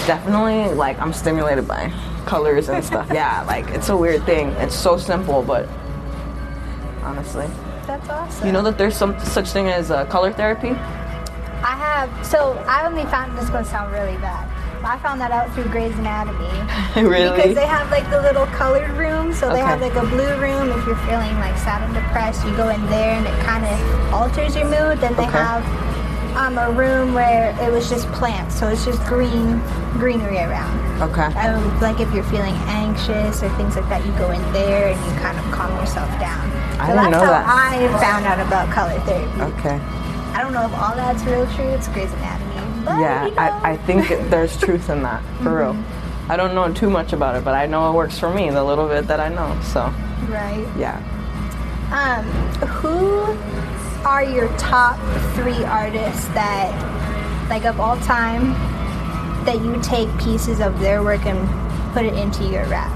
definitely 0.06 0.74
like 0.76 1.00
I'm 1.00 1.14
stimulated 1.14 1.68
by 1.68 1.92
colors 2.26 2.70
and 2.70 2.84
stuff. 2.84 3.08
yeah, 3.14 3.44
like 3.48 3.68
it's 3.70 3.90
a 3.90 3.98
weird 3.98 4.24
thing. 4.26 4.50
It's 4.58 4.76
so 4.76 4.98
simple, 4.98 5.42
but 5.44 5.68
honestly, 7.04 7.48
That's 7.86 8.08
awesome. 8.10 8.46
you 8.48 8.52
know 8.54 8.62
that 8.64 8.78
there's 8.78 8.96
some 8.96 9.20
such 9.20 9.50
thing 9.52 9.68
as 9.70 9.92
uh, 9.92 10.06
color 10.06 10.32
therapy. 10.34 10.70
I 10.70 11.76
have. 11.76 12.26
So 12.26 12.54
I 12.68 12.86
only 12.86 13.04
found 13.06 13.38
this 13.38 13.50
gonna 13.50 13.66
sound 13.66 13.92
really 13.94 14.18
bad. 14.18 14.48
I 14.84 14.98
found 15.00 15.20
that 15.22 15.32
out 15.32 15.54
through 15.54 15.66
Grey's 15.66 15.98
Anatomy. 15.98 16.48
really? 17.08 17.36
Because 17.36 17.56
they 17.56 17.66
have 17.68 17.90
like 17.92 18.10
the 18.10 18.22
little 18.22 18.46
colored 18.48 18.90
rooms. 18.92 19.38
So 19.40 19.52
they 19.52 19.60
have 19.60 19.82
like 19.82 19.96
a 19.96 20.06
blue 20.06 20.34
room. 20.40 20.70
If 20.72 20.86
you're 20.86 20.96
feeling 21.08 21.34
like 21.40 21.58
sad 21.58 21.82
and 21.84 21.94
depressed, 21.94 22.46
you 22.46 22.56
go 22.56 22.70
in 22.70 22.86
there 22.88 23.14
and 23.18 23.26
it 23.28 23.38
kind 23.46 23.66
of 23.66 24.14
alters 24.14 24.56
your 24.56 24.66
mood. 24.66 25.00
Then 25.00 25.14
they 25.16 25.24
Okay. 25.28 25.38
have 25.38 25.64
um, 26.38 26.58
a 26.58 26.72
room 26.72 27.14
where 27.14 27.58
it 27.60 27.72
was 27.72 27.90
just 27.90 28.08
plants. 28.14 28.58
So 28.60 28.68
it's 28.70 28.86
just 28.86 29.04
green 29.06 29.60
greenery 29.98 30.38
around. 30.38 30.78
okay. 31.02 31.34
Um, 31.40 31.80
like 31.82 32.00
if 32.00 32.14
you're 32.14 32.24
feeling 32.26 32.54
anxious 32.70 33.42
or 33.44 33.50
things 33.58 33.76
like 33.76 33.90
that, 33.90 34.06
you 34.06 34.12
go 34.14 34.30
in 34.32 34.42
there 34.54 34.90
and 34.94 35.00
you 35.06 35.12
kind 35.20 35.38
of 35.38 35.44
calm 35.52 35.76
yourself 35.80 36.10
down. 36.20 36.46
I 36.80 36.88
so 36.88 36.94
didn't 36.94 37.12
that's 37.12 37.12
know 37.12 37.34
how 37.34 37.44
that. 37.44 37.92
I 37.92 38.00
found 38.00 38.26
out 38.26 38.40
about 38.40 38.70
color 38.70 39.00
therapy. 39.02 39.42
Okay. 39.58 39.82
I 40.38 40.44
don't 40.44 40.54
know 40.54 40.66
if 40.66 40.74
all 40.78 40.96
that's 40.96 41.24
real 41.24 41.48
true. 41.56 41.66
It's 41.74 41.88
Grey's 41.88 42.14
Anatomy. 42.14 42.37
Yeah. 42.88 43.30
I, 43.38 43.72
I 43.74 43.78
think 43.78 44.08
there's 44.30 44.58
truth 44.58 44.90
in 44.90 45.04
that 45.04 45.22
for 45.44 45.58
real. 45.58 45.74
Mm-hmm. 45.74 46.32
I 46.32 46.36
don't 46.38 46.54
know 46.56 46.72
too 46.74 46.90
much 46.90 47.14
about 47.14 47.36
it, 47.36 47.44
but 47.46 47.54
I 47.54 47.66
know 47.68 47.90
it 47.90 47.94
works 47.96 48.18
for 48.20 48.34
me 48.34 48.50
the 48.50 48.64
little 48.64 48.88
bit 48.88 49.08
that 49.08 49.20
I 49.20 49.30
know. 49.30 49.58
So 49.62 49.82
Right. 50.30 50.66
yeah. 50.78 50.98
Um, 51.92 52.26
who 52.68 53.38
are 54.06 54.24
your 54.24 54.50
top 54.58 54.98
three 55.36 55.64
artists 55.64 56.26
that, 56.30 56.74
like 57.50 57.64
of 57.66 57.80
all 57.80 57.96
time, 58.02 58.54
that 59.46 59.62
you 59.62 59.80
take 59.82 60.10
pieces 60.20 60.60
of 60.60 60.80
their 60.82 61.02
work 61.04 61.26
and 61.26 61.40
put 61.94 62.04
it 62.06 62.14
into 62.16 62.44
your 62.44 62.66
rap? 62.66 62.92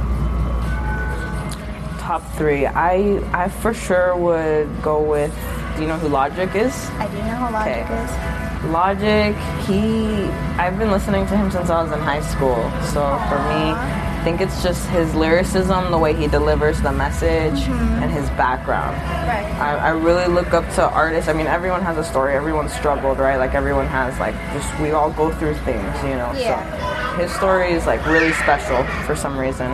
Top 2.00 2.22
three. 2.34 2.66
I 2.66 3.22
I 3.34 3.48
for 3.48 3.74
sure 3.74 4.18
would 4.18 4.82
go 4.82 5.02
with. 5.02 5.34
Do 5.76 5.84
you 5.84 5.88
know 5.88 5.98
who 5.98 6.10
Logic 6.10 6.54
is? 6.54 6.90
I 7.00 7.08
do 7.08 7.18
know 7.20 7.36
who 7.36 7.54
Logic 7.54 7.88
is. 7.90 8.41
Logic, 8.66 9.36
he 9.66 10.30
I've 10.60 10.78
been 10.78 10.92
listening 10.92 11.26
to 11.28 11.38
him 11.38 11.50
since 11.50 11.70
I 11.70 11.82
was 11.82 11.92
in 11.92 12.00
high 12.00 12.22
school. 12.22 12.62
So 12.94 13.02
for 13.28 13.40
me, 13.50 13.74
I 14.22 14.22
think 14.24 14.40
it's 14.40 14.62
just 14.62 14.88
his 14.90 15.16
lyricism, 15.16 15.90
the 15.90 15.98
way 15.98 16.14
he 16.14 16.28
delivers 16.28 16.80
the 16.82 16.92
message, 16.92 17.60
and 17.68 18.12
his 18.12 18.30
background. 18.32 18.96
Right. 19.28 19.46
I, 19.60 19.78
I 19.78 19.90
really 19.90 20.28
look 20.28 20.54
up 20.54 20.70
to 20.76 20.84
artists. 20.84 21.28
I 21.28 21.34
mean, 21.34 21.48
everyone 21.48 21.82
has 21.82 21.98
a 21.98 22.04
story. 22.04 22.36
Everyone 22.36 22.70
struggled, 22.70 23.18
right? 23.18 23.38
Like 23.38 23.56
everyone 23.56 23.88
has 23.88 24.18
like 24.20 24.36
just 24.54 24.80
we 24.80 24.92
all 24.92 25.12
go 25.12 25.32
through 25.32 25.56
things, 25.56 25.96
you 26.04 26.16
know. 26.16 26.32
Yeah. 26.38 27.16
So 27.16 27.24
his 27.24 27.32
story 27.34 27.72
is 27.72 27.88
like 27.88 28.06
really 28.06 28.32
special 28.34 28.84
for 29.06 29.16
some 29.16 29.38
reason. 29.38 29.72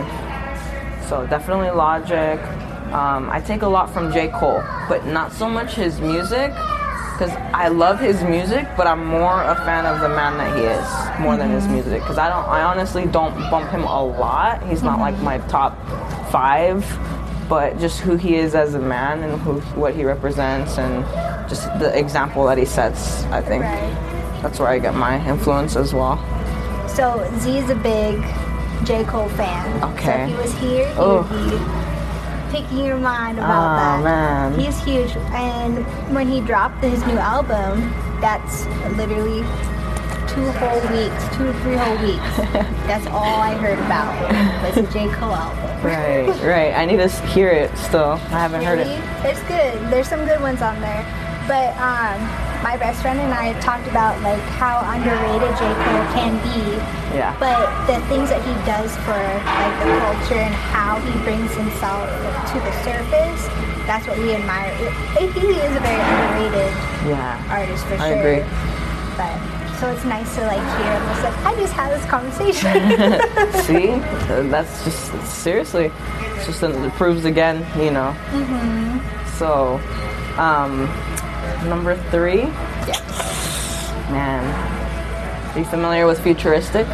So 1.08 1.26
definitely 1.28 1.70
Logic. 1.70 2.40
Um, 2.92 3.28
I 3.28 3.42
take 3.44 3.60
a 3.60 3.68
lot 3.68 3.92
from 3.92 4.10
J. 4.10 4.28
Cole, 4.28 4.62
but 4.88 5.04
not 5.04 5.30
so 5.30 5.46
much 5.46 5.74
his 5.74 6.00
music, 6.00 6.52
because 7.18 7.34
I 7.52 7.66
love 7.66 7.98
his 7.98 8.22
music, 8.22 8.68
but 8.76 8.86
I'm 8.86 9.04
more 9.04 9.42
a 9.42 9.56
fan 9.56 9.86
of 9.86 10.00
the 10.00 10.08
man 10.08 10.38
that 10.38 10.56
he 10.56 10.62
is 10.62 11.20
more 11.20 11.36
than 11.36 11.50
his 11.50 11.64
mm-hmm. 11.64 11.72
music. 11.72 12.00
Because 12.00 12.16
I 12.16 12.28
don't, 12.28 12.46
I 12.46 12.62
honestly 12.62 13.06
don't 13.06 13.34
bump 13.50 13.70
him 13.70 13.82
a 13.82 14.04
lot. 14.04 14.62
He's 14.68 14.84
not 14.84 15.00
like 15.00 15.18
my 15.18 15.38
mm-hmm. 15.38 15.48
top 15.48 15.76
five, 16.30 16.86
but 17.48 17.76
just 17.80 17.98
who 17.98 18.14
he 18.14 18.36
is 18.36 18.54
as 18.54 18.74
a 18.74 18.78
man 18.78 19.24
and 19.24 19.40
who 19.42 19.54
what 19.80 19.96
he 19.96 20.04
represents 20.04 20.78
and 20.78 21.04
just 21.48 21.64
the 21.80 21.98
example 21.98 22.46
that 22.46 22.56
he 22.56 22.64
sets. 22.64 23.24
I 23.24 23.40
think 23.40 23.64
Right. 23.64 24.40
that's 24.40 24.60
where 24.60 24.68
I 24.68 24.78
get 24.78 24.94
my 24.94 25.18
influence 25.26 25.74
as 25.74 25.92
well. 25.92 26.18
So 26.86 27.28
Z 27.38 27.58
is 27.58 27.68
a 27.70 27.74
big 27.74 28.22
J. 28.84 29.02
Cole 29.04 29.28
fan. 29.30 29.80
So 29.80 29.88
Okay. 29.88 30.22
if 30.22 30.28
he 30.28 30.36
was 30.36 30.54
here, 30.54 30.86
he 30.86 30.94
Oh. 30.96 31.26
would 31.28 31.50
be 31.50 31.87
picking 32.50 32.84
your 32.84 32.96
mind 32.96 33.38
about 33.38 33.50
Ah, 33.50 34.00
that. 34.02 34.04
man. 34.04 34.58
He's 34.58 34.78
huge. 34.84 35.16
And 35.32 35.84
when 36.14 36.28
he 36.28 36.40
dropped 36.40 36.82
his 36.82 37.04
new 37.06 37.18
album, 37.18 37.90
that's 38.20 38.66
literally 38.96 39.40
two 40.28 40.50
whole 40.52 40.80
weeks, 40.92 41.36
two 41.36 41.46
to 41.46 41.54
three 41.62 41.76
whole 41.76 41.96
weeks. 42.06 42.36
that's 42.86 43.06
all 43.08 43.40
I 43.40 43.54
heard 43.54 43.78
about 43.78 44.14
was 44.62 44.74
the 44.74 44.92
J. 44.92 45.08
Cole 45.14 45.32
album. 45.34 45.64
Right, 45.84 46.28
right. 46.42 46.74
I 46.74 46.84
need 46.84 46.98
to 46.98 47.08
hear 47.28 47.48
it 47.50 47.76
still. 47.78 48.12
I 48.12 48.40
haven't 48.40 48.62
heard 48.62 48.78
it. 48.80 48.86
It's 49.24 49.40
good. 49.44 49.90
There's 49.92 50.08
some 50.08 50.24
good 50.26 50.40
ones 50.40 50.60
on 50.62 50.80
there. 50.80 51.04
But 51.48 51.72
um, 51.80 52.20
my 52.62 52.76
best 52.76 53.00
friend 53.00 53.18
and 53.18 53.32
I 53.32 53.58
talked 53.60 53.88
about 53.88 54.20
like 54.20 54.40
how 54.60 54.84
underrated 54.84 55.48
J. 55.56 55.64
Cole 55.64 56.04
can 56.12 56.36
be. 56.44 56.76
Yeah. 57.16 57.32
But 57.40 57.64
the 57.88 58.04
things 58.06 58.28
that 58.28 58.44
he 58.44 58.52
does 58.68 58.92
for 59.08 59.16
like 59.16 59.74
the 59.80 59.88
culture 60.04 60.40
and 60.44 60.54
how 60.54 61.00
he 61.00 61.12
brings 61.24 61.48
himself 61.56 62.04
to 62.52 62.56
the 62.60 62.72
surface, 62.84 63.48
that's 63.88 64.06
what 64.06 64.18
we 64.18 64.34
admire. 64.34 64.68
It, 65.16 65.32
he 65.32 65.56
is 65.56 65.72
a 65.72 65.80
very 65.80 65.96
underrated 66.04 66.68
Yeah. 67.08 67.40
artist 67.48 67.86
for 67.86 67.94
I 67.96 68.12
sure. 68.12 68.20
agree. 68.20 68.44
But 69.16 69.34
so 69.80 69.88
it's 69.90 70.04
nice 70.04 70.28
to 70.36 70.42
like 70.44 70.60
hear 70.76 70.92
him. 70.92 71.02
It's 71.16 71.22
like 71.24 71.38
I 71.46 71.54
just 71.56 71.72
had 71.72 71.90
this 71.96 72.04
conversation. 72.12 72.76
See, 73.64 73.86
that's 74.52 74.84
just 74.84 75.24
seriously, 75.32 75.90
it's 76.36 76.44
just 76.46 76.62
it 76.62 76.92
proves 76.92 77.24
again, 77.24 77.64
you 77.80 77.90
know. 77.90 78.14
Mm-hmm. 78.36 78.98
So, 79.38 79.80
um, 80.36 80.88
number 81.64 81.96
three, 82.10 82.42
yes. 82.86 83.92
man. 84.10 84.44
Are 85.54 85.58
you 85.58 85.64
familiar 85.64 86.06
with 86.06 86.20
Futuristic? 86.22 86.86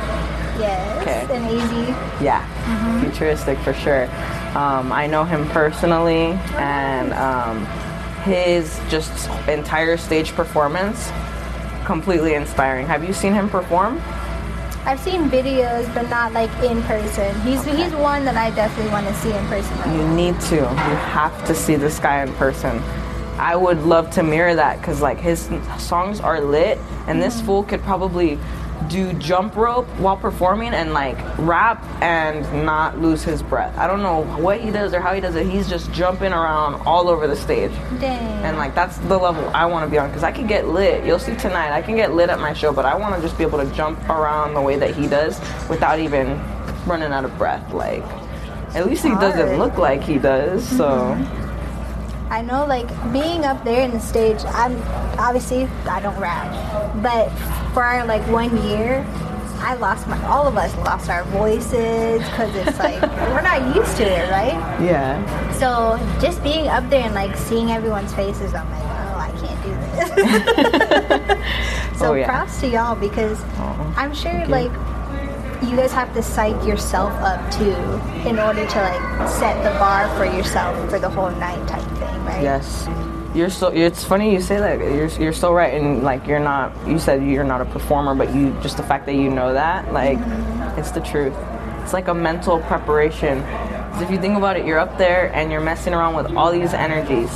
Yes. 0.59 1.03
Okay. 1.03 1.27
And 1.31 1.51
easy. 1.51 1.93
Yeah, 2.25 3.01
Futuristic 3.03 3.59
for 3.59 3.75
sure. 3.75 4.05
Um, 4.57 4.93
I 4.93 5.07
know 5.07 5.25
him 5.25 5.49
personally, 5.49 6.39
and 6.57 7.13
um, 7.15 7.67
his 8.23 8.81
just 8.89 9.29
entire 9.49 9.97
stage 9.97 10.33
performance 10.33 11.11
completely 11.85 12.35
inspiring. 12.35 12.87
Have 12.87 13.05
you 13.05 13.13
seen 13.13 13.33
him 13.33 13.49
perform? 13.49 14.01
I've 14.87 15.01
seen 15.01 15.31
videos, 15.31 15.93
but 15.95 16.09
not 16.11 16.33
like 16.33 16.51
in 16.63 16.83
person. 16.83 17.35
He's 17.41 17.65
he's 17.65 17.93
one 17.93 18.25
that 18.27 18.37
I 18.37 18.51
definitely 18.51 18.93
want 18.93 19.07
to 19.07 19.15
see 19.15 19.33
in 19.33 19.47
person. 19.47 19.77
Right? 19.79 19.97
You 19.97 20.09
need 20.15 20.39
to. 20.43 20.57
You 20.57 20.63
have 20.65 21.47
to 21.47 21.55
see 21.55 21.77
this 21.77 21.99
guy 21.99 22.23
in 22.23 22.33
person. 22.35 22.83
I 23.39 23.57
would 23.57 23.83
love 23.83 24.11
to 24.13 24.23
mirror 24.23 24.55
that 24.55 24.79
because 24.79 25.01
like 25.01 25.19
his 25.19 25.49
songs 25.79 26.21
are 26.21 26.41
lit, 26.41 26.79
and 27.07 27.23
this 27.23 27.41
fool 27.41 27.65
could 27.65 27.83
probably 27.83 28.39
do 28.89 29.13
jump 29.15 29.57
rope 29.57 29.87
while 29.99 30.17
performing 30.17 30.75
and 30.75 30.93
like 30.93 31.17
rap 31.39 31.83
and 32.03 32.43
not 32.65 33.01
lose 33.01 33.23
his 33.23 33.43
breath. 33.43 33.77
I 33.79 33.87
don't 33.87 34.03
know 34.03 34.25
what 34.43 34.61
he 34.61 34.71
does 34.71 34.93
or 34.93 35.01
how 35.01 35.15
he 35.15 35.21
does 35.21 35.35
it. 35.37 35.47
He's 35.47 35.69
just 35.69 35.91
jumping 35.93 36.33
around 36.33 36.75
all 36.87 37.09
over 37.09 37.27
the 37.27 37.37
stage. 37.37 37.73
Dang. 38.01 38.45
And 38.45 38.57
like 38.57 38.75
that's 38.75 38.99
the 38.99 39.19
level 39.19 39.49
I 39.55 39.67
want 39.67 39.87
to 39.87 39.91
be 39.91 39.99
on 39.99 40.09
because 40.11 40.23
I 40.23 40.33
can 40.33 40.47
get 40.47 40.69
lit. 40.69 41.05
You'll 41.05 41.19
see 41.19 41.35
tonight. 41.37 41.73
I 41.73 41.83
can 41.83 41.97
get 41.97 42.15
lit 42.15 42.29
at 42.29 42.41
my 42.41 42.53
show, 42.53 42.73
but 42.73 42.85
I 42.85 42.95
want 42.97 43.15
to 43.15 43.23
just 43.23 43.39
be 43.39 43.45
able 43.45 43.59
to 43.59 43.71
jump 43.75 43.99
around 44.09 44.55
the 44.55 44.61
way 44.61 44.77
that 44.77 44.95
he 44.95 45.07
does 45.07 45.41
without 45.69 45.99
even 45.99 46.39
running 46.87 47.13
out 47.13 47.25
of 47.25 47.37
breath. 47.39 47.73
Like 47.73 48.05
at 48.75 48.87
least 48.87 49.05
he 49.05 49.11
doesn't 49.11 49.59
look 49.59 49.79
like 49.79 50.03
he 50.03 50.19
does. 50.19 50.69
So 50.69 50.85
mm-hmm. 50.85 51.44
I 52.31 52.41
know, 52.43 52.65
like 52.67 52.89
being 53.13 53.45
up 53.45 53.63
there 53.65 53.83
in 53.85 53.91
the 53.93 54.01
stage. 54.01 54.43
I'm 54.47 54.77
obviously 55.19 55.67
I 55.89 56.01
don't 56.01 56.19
rap, 56.19 56.51
but 57.03 57.29
for 57.75 57.83
like 58.07 58.23
one 58.29 58.57
year, 58.67 59.05
I 59.59 59.75
lost 59.75 60.07
my. 60.09 60.17
All 60.27 60.47
of 60.47 60.57
us 60.57 60.75
lost 60.79 61.11
our 61.11 61.25
voices 61.25 62.23
because 62.31 62.55
it's 62.57 62.79
like 62.79 63.01
we're 63.33 63.43
not 63.43 63.75
used 63.77 63.97
to 63.99 64.05
it, 64.05 64.31
right? 64.31 64.57
yeah, 64.83 65.21
So 65.53 65.99
just 66.21 66.43
being 66.43 66.69
up 66.69 66.89
there 66.91 67.03
and 67.05 67.15
like 67.15 67.37
seeing 67.37 67.71
everyone's 67.71 68.13
faces, 68.15 68.55
I'm 68.55 68.69
like, 68.71 68.83
oh, 68.83 69.19
I 69.19 69.31
can't 69.41 69.63
do 69.63 69.75
this. 69.97 70.09
so 71.99 72.07
Oh, 72.11 72.15
yeah. 72.15 72.27
props 72.27 72.59
to 72.61 72.67
y'all 72.69 72.95
because 72.97 73.41
Aw, 73.43 73.95
I'm 73.97 74.13
sure 74.15 74.41
you. 74.41 74.47
like 74.47 74.73
you 75.63 75.77
guys 75.77 75.93
have 75.93 76.13
to 76.15 76.23
psych 76.23 76.63
yourself 76.67 77.13
up 77.23 77.41
too 77.51 77.75
in 78.29 78.39
order 78.39 78.67
to 78.67 78.79
like 78.81 79.29
set 79.31 79.63
the 79.63 79.71
bar 79.79 80.09
for 80.19 80.25
yourself 80.27 80.77
for 80.91 80.99
the 80.99 81.09
whole 81.09 81.31
night 81.31 81.67
type 81.67 81.83
thing, 81.97 82.14
right? 82.35 82.43
Yes. 82.43 82.89
You're 83.35 83.51
so. 83.51 83.69
It's 83.69 84.05
funny 84.05 84.33
you 84.33 84.41
say 84.41 84.59
that. 84.59 84.79
You're 84.79 85.09
you're 85.21 85.33
so 85.33 85.53
right, 85.53 85.75
and 85.75 86.03
like 86.05 86.27
you're 86.27 86.39
not. 86.39 86.73
You 86.87 86.99
said 87.01 87.23
you're 87.25 87.43
not 87.45 87.61
a 87.61 87.65
performer, 87.65 88.15
but 88.15 88.33
you 88.35 88.57
just 88.63 88.77
the 88.77 88.85
fact 88.85 89.07
that 89.07 89.17
you 89.17 89.29
know 89.29 89.53
that, 89.55 89.93
like, 89.93 90.19
mm-hmm. 90.19 90.79
it's 90.79 90.93
the 90.93 91.01
truth. 91.01 91.35
It's 91.83 91.93
like 91.93 92.07
a 92.09 92.15
mental 92.15 92.61
preparation. 92.61 93.43
'Cause 93.43 94.03
if 94.03 94.11
you 94.11 94.19
think 94.19 94.37
about 94.37 94.57
it, 94.57 94.67
you're 94.67 94.79
up 94.79 94.99
there 94.99 95.31
and 95.35 95.51
you're 95.53 95.61
messing 95.61 95.95
around 95.95 96.15
with 96.17 96.35
all 96.37 96.51
these 96.51 96.75
energies, 96.75 97.31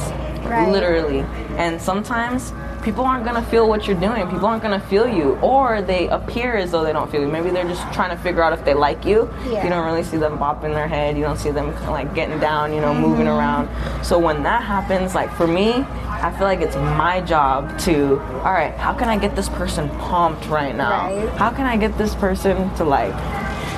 Right. 0.45 0.69
literally. 0.69 1.21
And 1.57 1.81
sometimes 1.81 2.52
people 2.82 3.04
aren't 3.04 3.25
gonna 3.25 3.42
feel 3.42 3.68
what 3.68 3.87
you're 3.87 3.99
doing. 4.00 4.26
People 4.28 4.47
aren't 4.47 4.62
gonna 4.62 4.80
feel 4.80 5.06
you, 5.08 5.35
or 5.42 5.82
they 5.82 6.08
appear 6.08 6.56
as 6.56 6.70
though 6.70 6.82
they 6.85 6.92
don't 6.92 7.11
feel 7.11 7.20
you. 7.20 7.28
Maybe 7.28 7.50
they're 7.50 7.68
just 7.68 7.82
trying 7.92 8.11
to 8.16 8.23
figure 8.23 8.42
out 8.42 8.52
if 8.52 8.64
they 8.64 8.75
like 8.75 9.04
you. 9.04 9.28
Yeah. 9.49 9.64
You 9.64 9.70
don't 9.70 9.85
really 9.85 10.02
see 10.02 10.16
them 10.16 10.38
bopping 10.38 10.73
their 10.75 10.88
head. 10.88 11.16
You 11.16 11.25
don't 11.25 11.38
see 11.38 11.50
them 11.50 11.75
like 11.90 12.14
getting 12.14 12.38
down. 12.40 12.73
You 12.73 12.80
know, 12.80 12.94
moving 12.94 13.26
Mm-hmm. 13.26 13.38
around. 13.38 14.04
So 14.04 14.18
when 14.18 14.42
that 14.44 14.62
happens, 14.62 15.14
like 15.14 15.32
for 15.35 15.47
me, 15.47 15.85
I 16.08 16.32
feel 16.37 16.47
like 16.47 16.61
it's 16.61 16.76
my 16.76 17.20
job 17.20 17.78
to, 17.80 18.18
all 18.44 18.52
right, 18.52 18.75
how 18.75 18.92
can 18.92 19.08
I 19.08 19.18
get 19.18 19.35
this 19.37 19.49
person 19.49 19.88
pumped 19.99 20.47
right 20.47 20.75
now? 20.75 21.06
Right. 21.14 21.28
How 21.30 21.50
can 21.50 21.66
I 21.66 21.76
get 21.76 21.97
this 21.99 22.14
person 22.14 22.73
to 22.76 22.85
like, 22.85 23.12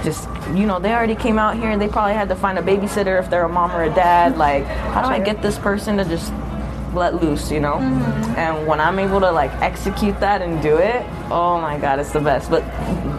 just, 0.04 0.28
you 0.54 0.66
know, 0.66 0.78
they 0.78 0.92
already 0.92 1.14
came 1.14 1.38
out 1.38 1.57
here. 1.57 1.76
They 1.76 1.88
probably 1.88 2.14
had 2.14 2.28
to 2.30 2.37
find 2.37 2.59
a 2.59 2.62
babysitter 2.62 3.19
if 3.19 3.28
they're 3.30 3.45
a 3.45 3.49
mom 3.49 3.73
or 3.73 3.83
a 3.85 3.90
dad. 3.95 4.38
Like, 4.38 4.64
how 4.64 5.02
do 5.02 5.09
I 5.09 5.19
get 5.21 5.42
this 5.42 5.59
person 5.59 5.97
to 5.99 6.04
just 6.04 6.33
let 6.94 7.23
loose, 7.23 7.50
you 7.50 7.61
know? 7.61 7.75
Mm-hmm. 7.75 8.35
And 8.37 8.66
when 8.66 8.80
I'm 8.80 8.99
able 8.99 9.20
to 9.20 9.30
like 9.30 9.52
execute 9.62 10.18
that 10.20 10.42
and 10.42 10.62
do 10.62 10.76
it, 10.76 11.04
oh 11.30 11.61
my 11.61 11.78
God, 11.78 11.99
it's 11.99 12.12
the 12.12 12.20
best. 12.20 12.50
But 12.50 12.64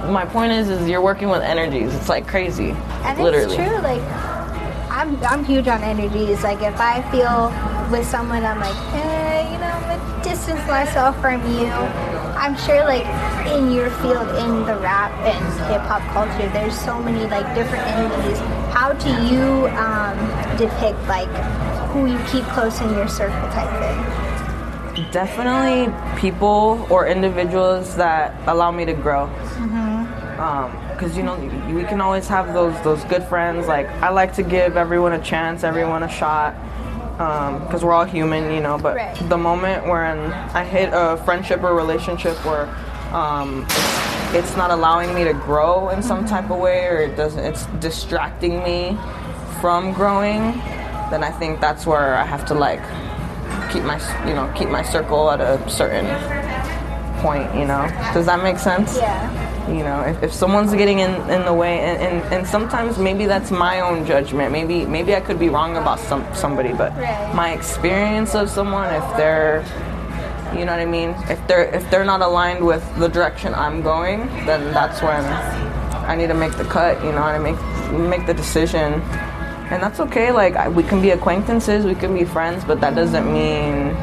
my 0.09 0.25
point 0.25 0.51
is, 0.51 0.69
is 0.69 0.89
you're 0.89 1.01
working 1.01 1.29
with 1.29 1.41
energies. 1.41 1.93
It's 1.93 2.09
like 2.09 2.27
crazy. 2.27 2.71
And 3.03 3.19
literally. 3.19 3.45
it's 3.45 3.55
true, 3.55 3.79
like 3.81 4.01
I'm 4.91 5.15
I'm 5.23 5.43
huge 5.45 5.67
on 5.67 5.81
energies. 5.81 6.43
Like 6.43 6.61
if 6.61 6.79
I 6.79 7.01
feel 7.11 7.49
with 7.91 8.05
someone 8.05 8.43
I'm 8.43 8.59
like, 8.59 8.75
eh, 8.93 9.53
you 9.53 9.57
know, 9.57 9.65
I'm 9.65 9.97
gonna 9.97 10.23
distance 10.23 10.59
myself 10.67 11.19
from 11.21 11.41
you. 11.53 11.71
I'm 12.41 12.57
sure 12.57 12.83
like 12.85 13.05
in 13.51 13.71
your 13.71 13.89
field 14.01 14.27
in 14.37 14.65
the 14.65 14.77
rap 14.79 15.11
and 15.21 15.43
hip 15.71 15.81
hop 15.81 16.01
culture 16.13 16.49
there's 16.53 16.77
so 16.77 17.01
many 17.01 17.25
like 17.27 17.45
different 17.55 17.87
energies. 17.87 18.39
How 18.73 18.93
do 18.93 19.09
you 19.33 19.67
um, 19.77 20.17
depict 20.57 20.99
like 21.07 21.29
who 21.91 22.05
you 22.05 22.17
keep 22.31 22.43
close 22.45 22.79
in 22.81 22.89
your 22.93 23.07
circle 23.07 23.47
type 23.51 23.69
thing? 23.81 25.11
Definitely 25.11 25.93
people 26.19 26.85
or 26.89 27.07
individuals 27.07 27.95
that 27.95 28.35
allow 28.47 28.71
me 28.71 28.85
to 28.85 28.93
grow. 28.93 29.27
Mm-hmm. 29.27 30.39
Um, 30.39 30.71
because 30.93 31.17
you 31.17 31.23
know 31.23 31.35
we 31.73 31.83
can 31.83 31.99
always 31.99 32.27
have 32.27 32.53
those 32.53 32.79
those 32.83 33.03
good 33.05 33.23
friends. 33.23 33.67
Like 33.67 33.87
I 34.03 34.09
like 34.09 34.33
to 34.35 34.43
give 34.43 34.77
everyone 34.77 35.13
a 35.13 35.21
chance, 35.21 35.63
everyone 35.63 36.03
a 36.03 36.09
shot. 36.09 36.55
Um, 37.19 37.59
because 37.65 37.83
we're 37.83 37.93
all 37.93 38.05
human, 38.05 38.51
you 38.51 38.61
know. 38.61 38.77
But 38.79 38.95
Right. 38.95 39.29
the 39.29 39.37
moment 39.37 39.87
when 39.87 40.17
I 40.53 40.63
hit 40.63 40.89
a 40.91 41.17
friendship 41.25 41.61
or 41.63 41.75
relationship 41.75 42.35
where 42.45 42.67
um, 43.13 43.65
it's, 43.69 44.47
it's 44.49 44.57
not 44.57 44.71
allowing 44.71 45.13
me 45.13 45.23
to 45.25 45.33
grow 45.33 45.89
in 45.89 46.01
some 46.01 46.19
mm-hmm. 46.19 46.27
type 46.27 46.49
of 46.49 46.59
way, 46.59 46.87
or 46.87 46.97
it 46.97 47.15
doesn't, 47.15 47.43
it's 47.43 47.65
distracting 47.79 48.63
me 48.63 48.97
from 49.59 49.93
growing, 49.93 50.53
then 51.11 51.23
I 51.23 51.31
think 51.31 51.59
that's 51.59 51.85
where 51.85 52.15
I 52.15 52.25
have 52.25 52.45
to 52.47 52.53
like 52.53 52.81
keep 53.71 53.83
my 53.83 53.97
you 54.27 54.33
know 54.33 54.51
keep 54.55 54.69
my 54.69 54.81
circle 54.83 55.29
at 55.31 55.39
a 55.41 55.57
certain 55.69 56.07
point 57.21 57.53
you 57.55 57.65
know 57.65 57.83
does 58.13 58.25
that 58.25 58.41
make 58.41 58.57
sense 58.57 58.97
Yeah. 58.97 59.69
you 59.69 59.83
know 59.83 60.01
if, 60.01 60.23
if 60.23 60.33
someone's 60.33 60.73
getting 60.73 60.99
in, 60.99 61.11
in 61.29 61.45
the 61.45 61.53
way 61.53 61.79
and, 61.79 61.97
and, 62.01 62.33
and 62.33 62.47
sometimes 62.47 62.97
maybe 62.97 63.25
that's 63.27 63.51
my 63.51 63.79
own 63.81 64.05
judgment 64.05 64.51
maybe 64.51 64.85
maybe 64.85 65.15
i 65.15 65.21
could 65.21 65.37
be 65.39 65.47
wrong 65.49 65.77
about 65.77 65.99
some 65.99 66.25
somebody 66.33 66.73
but 66.73 66.91
Right. 66.97 67.33
my 67.35 67.51
experience 67.53 68.33
of 68.35 68.49
someone 68.49 68.93
if 68.93 69.03
they're 69.17 69.63
you 70.57 70.65
know 70.65 70.71
what 70.73 70.81
i 70.81 70.85
mean 70.85 71.09
if 71.29 71.39
they're 71.47 71.65
if 71.75 71.89
they're 71.91 72.05
not 72.13 72.21
aligned 72.21 72.65
with 72.65 72.83
the 72.97 73.07
direction 73.07 73.53
i'm 73.53 73.81
going 73.81 74.19
then 74.47 74.73
that's 74.73 75.01
when 75.01 75.23
i 76.09 76.15
need 76.15 76.27
to 76.27 76.33
make 76.33 76.53
the 76.57 76.65
cut 76.65 77.01
you 77.05 77.11
know 77.11 77.23
and 77.23 77.43
make 77.43 77.59
make 78.09 78.25
the 78.25 78.33
decision 78.33 78.99
and 79.71 79.81
that's 79.81 79.99
okay 79.99 80.31
like 80.31 80.55
I, 80.55 80.67
we 80.69 80.83
can 80.83 81.01
be 81.01 81.11
acquaintances 81.11 81.85
we 81.85 81.95
can 81.95 82.13
be 82.13 82.25
friends 82.25 82.63
but 82.63 82.79
that 82.81 82.93
doesn't 82.95 83.25
mean 83.31 83.95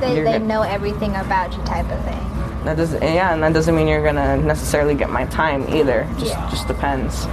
They, 0.00 0.22
they 0.22 0.38
know 0.38 0.62
everything 0.62 1.14
about 1.16 1.52
you 1.56 1.62
type 1.64 1.90
of 1.90 2.00
thing. 2.04 2.16
That 2.64 2.76
doesn't, 2.76 3.02
yeah, 3.02 3.32
and 3.32 3.42
that 3.42 3.52
doesn't 3.54 3.74
mean 3.74 3.86
you're 3.88 4.04
gonna 4.04 4.36
necessarily 4.36 4.94
get 4.94 5.08
my 5.10 5.24
time 5.26 5.62
either. 5.74 6.06
Just, 6.18 6.32
Yeah. 6.32 6.50
just 6.50 6.66
depends, 6.68 7.26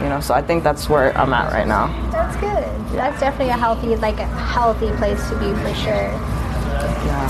you 0.00 0.08
know. 0.10 0.20
So 0.20 0.32
I 0.34 0.42
think 0.42 0.62
that's 0.62 0.88
where 0.88 1.16
I'm 1.16 1.32
at 1.32 1.52
right 1.52 1.66
now. 1.66 1.86
That's 2.10 2.36
good. 2.36 2.64
That's 2.92 3.18
definitely 3.20 3.52
a 3.52 3.56
healthy, 3.56 3.96
like 3.96 4.18
a 4.20 4.26
healthy 4.26 4.90
place 5.00 5.20
to 5.28 5.34
be 5.36 5.52
for 5.62 5.72
sure. 5.74 6.08
Yeah. 7.08 7.28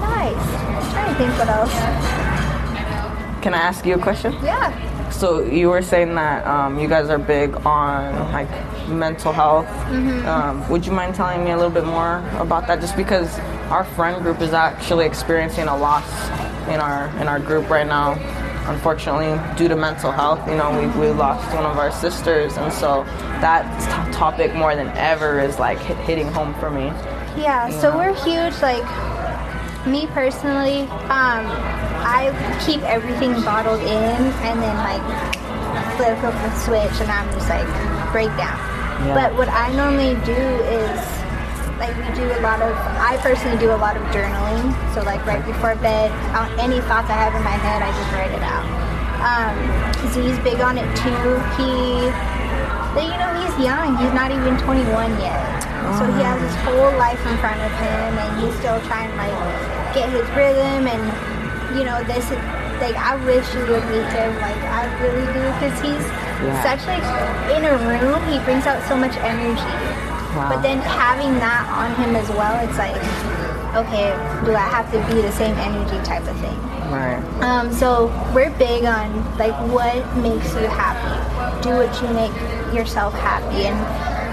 Nice. 0.00 0.36
I'm 0.36 0.92
trying 0.92 1.08
to 1.12 1.14
think 1.20 1.32
what 1.38 1.48
else. 1.48 1.72
Can 3.42 3.52
I 3.54 3.58
ask 3.58 3.84
you 3.86 3.94
a 3.94 3.98
question? 3.98 4.32
Yeah. 4.42 4.72
So 5.10 5.40
you 5.40 5.68
were 5.70 5.82
saying 5.82 6.14
that 6.14 6.46
um, 6.46 6.78
you 6.78 6.88
guys 6.88 7.08
are 7.10 7.18
big 7.18 7.56
on 7.66 8.32
like 8.32 8.48
mental 8.90 9.32
health. 9.32 9.68
Um, 10.26 10.68
would 10.68 10.84
you 10.84 10.92
mind 10.92 11.14
telling 11.14 11.44
me 11.44 11.50
a 11.52 11.56
little 11.56 11.70
bit 11.70 11.84
more 11.84 12.18
about 12.38 12.66
that? 12.66 12.80
Just 12.80 12.96
because 12.96 13.38
our 13.70 13.84
friend 13.84 14.22
group 14.22 14.40
is 14.40 14.52
actually 14.52 15.06
experiencing 15.06 15.68
a 15.68 15.76
loss 15.76 16.08
in 16.68 16.80
our 16.80 17.08
in 17.20 17.28
our 17.28 17.38
group 17.38 17.70
right 17.70 17.86
now. 17.86 18.18
Unfortunately, 18.66 19.40
due 19.56 19.68
to 19.68 19.74
mental 19.74 20.12
health, 20.12 20.46
you 20.46 20.54
know, 20.54 20.70
we, 20.78 20.86
we 21.00 21.08
lost 21.08 21.52
one 21.54 21.64
of 21.64 21.78
our 21.78 21.90
sisters, 21.90 22.56
and 22.56 22.72
so 22.72 23.04
that 23.40 23.64
t- 23.80 24.12
topic 24.12 24.54
more 24.54 24.76
than 24.76 24.88
ever 24.96 25.40
is 25.40 25.58
like 25.58 25.78
hit, 25.78 25.96
hitting 25.98 26.28
home 26.28 26.54
for 26.60 26.70
me. 26.70 26.92
Yeah, 27.36 27.70
so 27.80 27.96
we're 27.96 28.14
huge. 28.22 28.60
Like, 28.60 28.84
me 29.86 30.06
personally, 30.08 30.82
um, 31.08 31.46
I 32.04 32.30
keep 32.64 32.82
everything 32.82 33.32
bottled 33.42 33.80
in 33.80 33.88
and 33.88 34.62
then, 34.62 34.76
like, 34.76 35.02
flip 35.96 36.22
up 36.22 36.34
the 36.34 36.54
switch 36.58 37.00
and 37.00 37.10
I'm 37.10 37.30
just 37.32 37.48
like, 37.48 37.66
break 38.12 38.28
down. 38.36 38.58
Yeah. 39.06 39.14
But 39.14 39.38
what 39.38 39.48
I 39.48 39.72
normally 39.74 40.14
do 40.24 40.36
is, 40.36 41.00
like, 41.80 41.96
we 41.96 42.08
do 42.14 42.26
a 42.28 42.40
lot 42.44 42.60
of, 42.60 42.76
I 43.00 43.16
personally 43.22 43.58
do 43.58 43.72
a 43.72 43.80
lot 43.80 43.96
of 43.96 44.02
journaling. 44.12 44.72
So, 44.94 45.02
like, 45.02 45.24
right 45.24 45.44
before 45.44 45.74
bed, 45.76 46.12
uh, 46.36 46.48
any 46.60 46.80
thoughts 46.84 47.08
I 47.08 47.16
have 47.16 47.34
in 47.34 47.42
my 47.42 47.56
head, 47.56 47.80
I 47.82 47.90
just 47.90 48.10
write 48.12 48.32
it 48.32 48.44
out. 48.44 48.66
Um, 49.20 49.56
Z's 50.12 50.38
big 50.40 50.60
on 50.60 50.78
it 50.78 50.88
too. 50.96 51.36
He 51.60 52.08
but 52.90 53.06
you 53.06 53.14
know, 53.22 53.30
he's 53.38 53.54
young. 53.62 53.94
He's 54.02 54.10
not 54.10 54.34
even 54.34 54.58
21 54.58 54.82
yet. 55.22 55.62
So 55.94 56.10
he 56.10 56.26
has 56.26 56.42
his 56.42 56.56
whole 56.66 56.90
life 56.98 57.22
in 57.22 57.38
front 57.38 57.62
of 57.62 57.70
him, 57.78 58.18
and 58.18 58.30
he's 58.42 58.54
still 58.58 58.82
trying 58.90 59.10
like 59.14 59.30
get 59.94 60.10
his 60.10 60.26
rhythm. 60.34 60.90
And 60.90 61.02
you 61.78 61.86
know, 61.86 62.02
this 62.10 62.26
is 62.26 62.40
like 62.82 62.98
I 62.98 63.14
wish 63.22 63.46
you 63.54 63.62
would 63.70 63.86
meet 63.94 64.10
him. 64.10 64.34
Like 64.42 64.58
I 64.66 64.90
really 64.98 65.26
do, 65.30 65.42
because 65.54 65.76
he's 65.78 66.02
Yeah. 66.42 66.62
such 66.62 66.86
like 66.86 67.04
in 67.56 67.64
a 67.64 67.76
room. 67.76 68.20
He 68.32 68.38
brings 68.44 68.66
out 68.66 68.82
so 68.88 68.96
much 68.96 69.16
energy. 69.16 69.60
Wow. 70.36 70.48
But 70.54 70.62
then 70.62 70.78
having 70.78 71.34
that 71.40 71.66
on 71.68 71.90
him 72.02 72.14
as 72.14 72.28
well, 72.30 72.54
it's 72.64 72.78
like, 72.78 72.94
okay, 73.74 74.14
do 74.46 74.54
I 74.54 74.66
have 74.68 74.90
to 74.92 74.98
be 75.12 75.20
the 75.20 75.32
same 75.32 75.54
energy 75.56 75.98
type 76.04 76.22
of 76.26 76.36
thing? 76.38 76.56
Right. 76.90 77.22
Um, 77.42 77.72
so 77.72 78.06
we're 78.34 78.50
big 78.58 78.84
on 78.84 79.24
like 79.38 79.54
what 79.70 79.94
makes 80.16 80.54
you 80.54 80.66
happy. 80.66 81.62
Do 81.62 81.76
what 81.76 81.90
you 82.02 82.08
make 82.14 82.32
yourself 82.74 83.14
happy. 83.14 83.66
And 83.66 83.78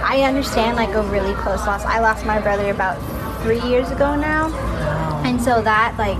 I 0.03 0.21
understand 0.21 0.77
like 0.77 0.93
a 0.95 1.03
really 1.03 1.33
close 1.35 1.65
loss. 1.65 1.83
I 1.83 1.99
lost 1.99 2.25
my 2.25 2.39
brother 2.39 2.71
about 2.71 2.97
three 3.43 3.61
years 3.61 3.91
ago 3.91 4.15
now, 4.15 4.49
and 5.27 5.41
so 5.41 5.61
that 5.61 5.93
like 5.97 6.17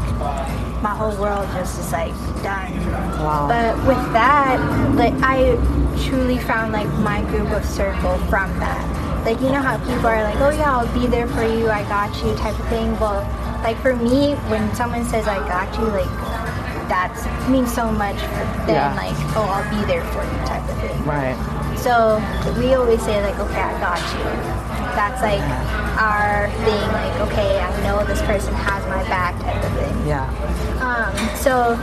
my 0.83 0.93
whole 0.93 1.15
world 1.15 1.47
just 1.55 1.79
is 1.79 1.91
like 1.93 2.13
done. 2.43 2.75
Wow. 3.23 3.47
But 3.47 3.77
with 3.87 4.03
that, 4.11 4.59
like 4.95 5.13
I 5.23 5.55
truly 6.03 6.37
found 6.37 6.73
like 6.73 6.89
my 6.99 7.23
group 7.31 7.49
of 7.51 7.63
circle 7.63 8.17
from 8.27 8.51
that. 8.59 8.83
Like 9.25 9.39
you 9.39 9.49
know 9.49 9.61
how 9.61 9.77
people 9.79 10.07
are 10.07 10.23
like, 10.23 10.35
oh 10.41 10.49
yeah, 10.49 10.75
I'll 10.75 10.93
be 10.93 11.07
there 11.07 11.27
for 11.27 11.43
you, 11.43 11.69
I 11.69 11.83
got 11.83 12.11
you, 12.21 12.35
type 12.35 12.59
of 12.59 12.67
thing. 12.67 12.99
Well, 12.99 13.23
like 13.63 13.77
for 13.79 13.95
me, 13.95 14.35
when 14.51 14.75
someone 14.75 15.05
says 15.05 15.25
I 15.25 15.39
got 15.47 15.73
you, 15.79 15.87
like 15.87 16.11
that 16.91 17.15
means 17.49 17.73
so 17.73 17.89
much 17.89 18.19
for 18.19 18.43
them. 18.67 18.75
Yeah. 18.75 18.93
Like, 18.95 19.15
oh, 19.35 19.47
I'll 19.47 19.67
be 19.71 19.85
there 19.87 20.03
for 20.11 20.23
you, 20.23 20.37
type 20.45 20.67
of 20.67 20.77
thing. 20.79 21.05
Right. 21.05 21.35
So 21.79 22.19
we 22.59 22.75
always 22.75 23.01
say 23.03 23.23
like, 23.23 23.39
okay, 23.39 23.61
I 23.61 23.79
got 23.79 24.03
you. 24.11 24.23
That's 24.99 25.21
like 25.21 25.86
our 25.97 26.47
being 26.63 26.91
Like, 26.93 27.15
okay, 27.29 27.59
I 27.59 27.83
know 27.83 28.05
this 28.05 28.21
person 28.21 28.53
has 28.53 28.85
my 28.87 29.03
back, 29.09 29.39
type 29.41 29.63
of 29.63 29.71
thing. 29.73 30.07
Yeah. 30.07 30.25
Um, 30.79 31.13
so 31.35 31.75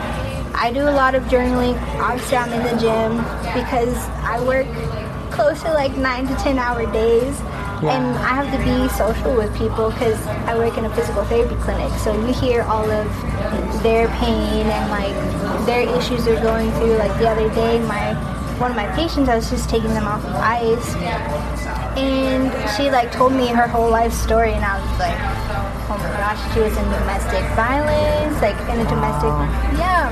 I 0.54 0.72
do 0.72 0.82
a 0.82 0.94
lot 0.94 1.14
of 1.14 1.24
journaling. 1.24 1.76
Obviously, 2.00 2.36
I'm 2.36 2.52
in 2.52 2.62
the 2.62 2.80
gym 2.80 3.18
because 3.54 3.96
I 4.22 4.40
work 4.44 4.66
close 5.30 5.62
to 5.62 5.72
like 5.72 5.96
nine 5.96 6.26
to 6.28 6.34
ten 6.36 6.58
hour 6.58 6.90
days. 6.92 7.40
And 7.84 8.16
I 8.16 8.28
have 8.28 8.50
to 8.50 8.58
be 8.64 8.88
social 8.96 9.36
with 9.36 9.54
people 9.58 9.90
because 9.90 10.18
I 10.48 10.56
work 10.56 10.78
in 10.78 10.86
a 10.86 10.94
physical 10.96 11.22
therapy 11.24 11.54
clinic. 11.56 11.92
So 11.98 12.18
you 12.26 12.32
hear 12.32 12.62
all 12.62 12.90
of 12.90 13.82
their 13.82 14.08
pain 14.08 14.64
and 14.66 14.90
like 14.90 15.66
their 15.66 15.82
issues 15.98 16.24
they're 16.24 16.42
going 16.42 16.70
through. 16.72 16.96
Like 16.96 17.12
the 17.18 17.28
other 17.28 17.52
day, 17.54 17.84
my 17.86 18.14
one 18.58 18.70
of 18.70 18.76
my 18.76 18.86
patients, 18.94 19.28
I 19.28 19.36
was 19.36 19.50
just 19.50 19.68
taking 19.68 19.90
them 19.90 20.06
off 20.06 20.24
of 20.24 20.34
ice, 20.36 20.94
and 21.98 22.50
she 22.76 22.90
like 22.90 23.10
told 23.10 23.32
me 23.32 23.48
her 23.48 23.66
whole 23.66 23.90
life 23.90 24.12
story, 24.12 24.52
and 24.52 24.64
I 24.64 24.78
was 24.78 24.98
like, 24.98 25.18
oh 25.90 25.98
my 25.98 26.10
gosh, 26.18 26.38
she 26.54 26.60
was 26.60 26.76
in 26.76 26.84
domestic 26.84 27.42
violence, 27.54 28.40
like 28.40 28.58
in 28.70 28.80
a 28.80 28.88
domestic, 28.88 29.34
yeah, 29.78 30.10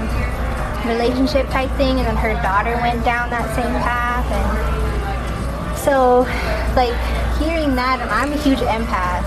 relationship 0.87 1.49
type 1.51 1.71
thing, 1.79 1.99
and 1.99 2.07
then 2.07 2.17
her 2.17 2.35
daughter 2.43 2.75
went 2.83 3.05
down 3.05 3.31
that 3.31 3.47
same 3.55 3.75
path, 3.81 4.27
and 4.27 5.79
so 5.79 6.27
like 6.75 6.95
hearing 7.39 7.75
that, 7.77 8.01
and 8.01 8.11
I'm 8.11 8.33
a 8.33 8.37
huge 8.43 8.61
empath. 8.61 9.27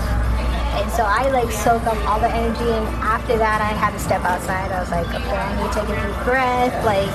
And 0.76 0.92
so 0.92 1.04
I 1.04 1.30
like 1.30 1.50
soak 1.50 1.84
up 1.86 1.96
all 2.04 2.20
the 2.20 2.28
energy, 2.28 2.68
and 2.68 2.86
after 3.00 3.38
that, 3.38 3.62
I 3.62 3.72
had 3.72 3.92
to 3.92 3.98
step 3.98 4.22
outside. 4.24 4.70
I 4.70 4.80
was 4.80 4.90
like, 4.90 5.08
okay, 5.08 5.32
I 5.32 5.56
need 5.56 5.72
to 5.72 5.80
take 5.80 5.88
a 5.88 5.96
deep 5.96 6.24
breath. 6.24 6.84
Like, 6.84 7.08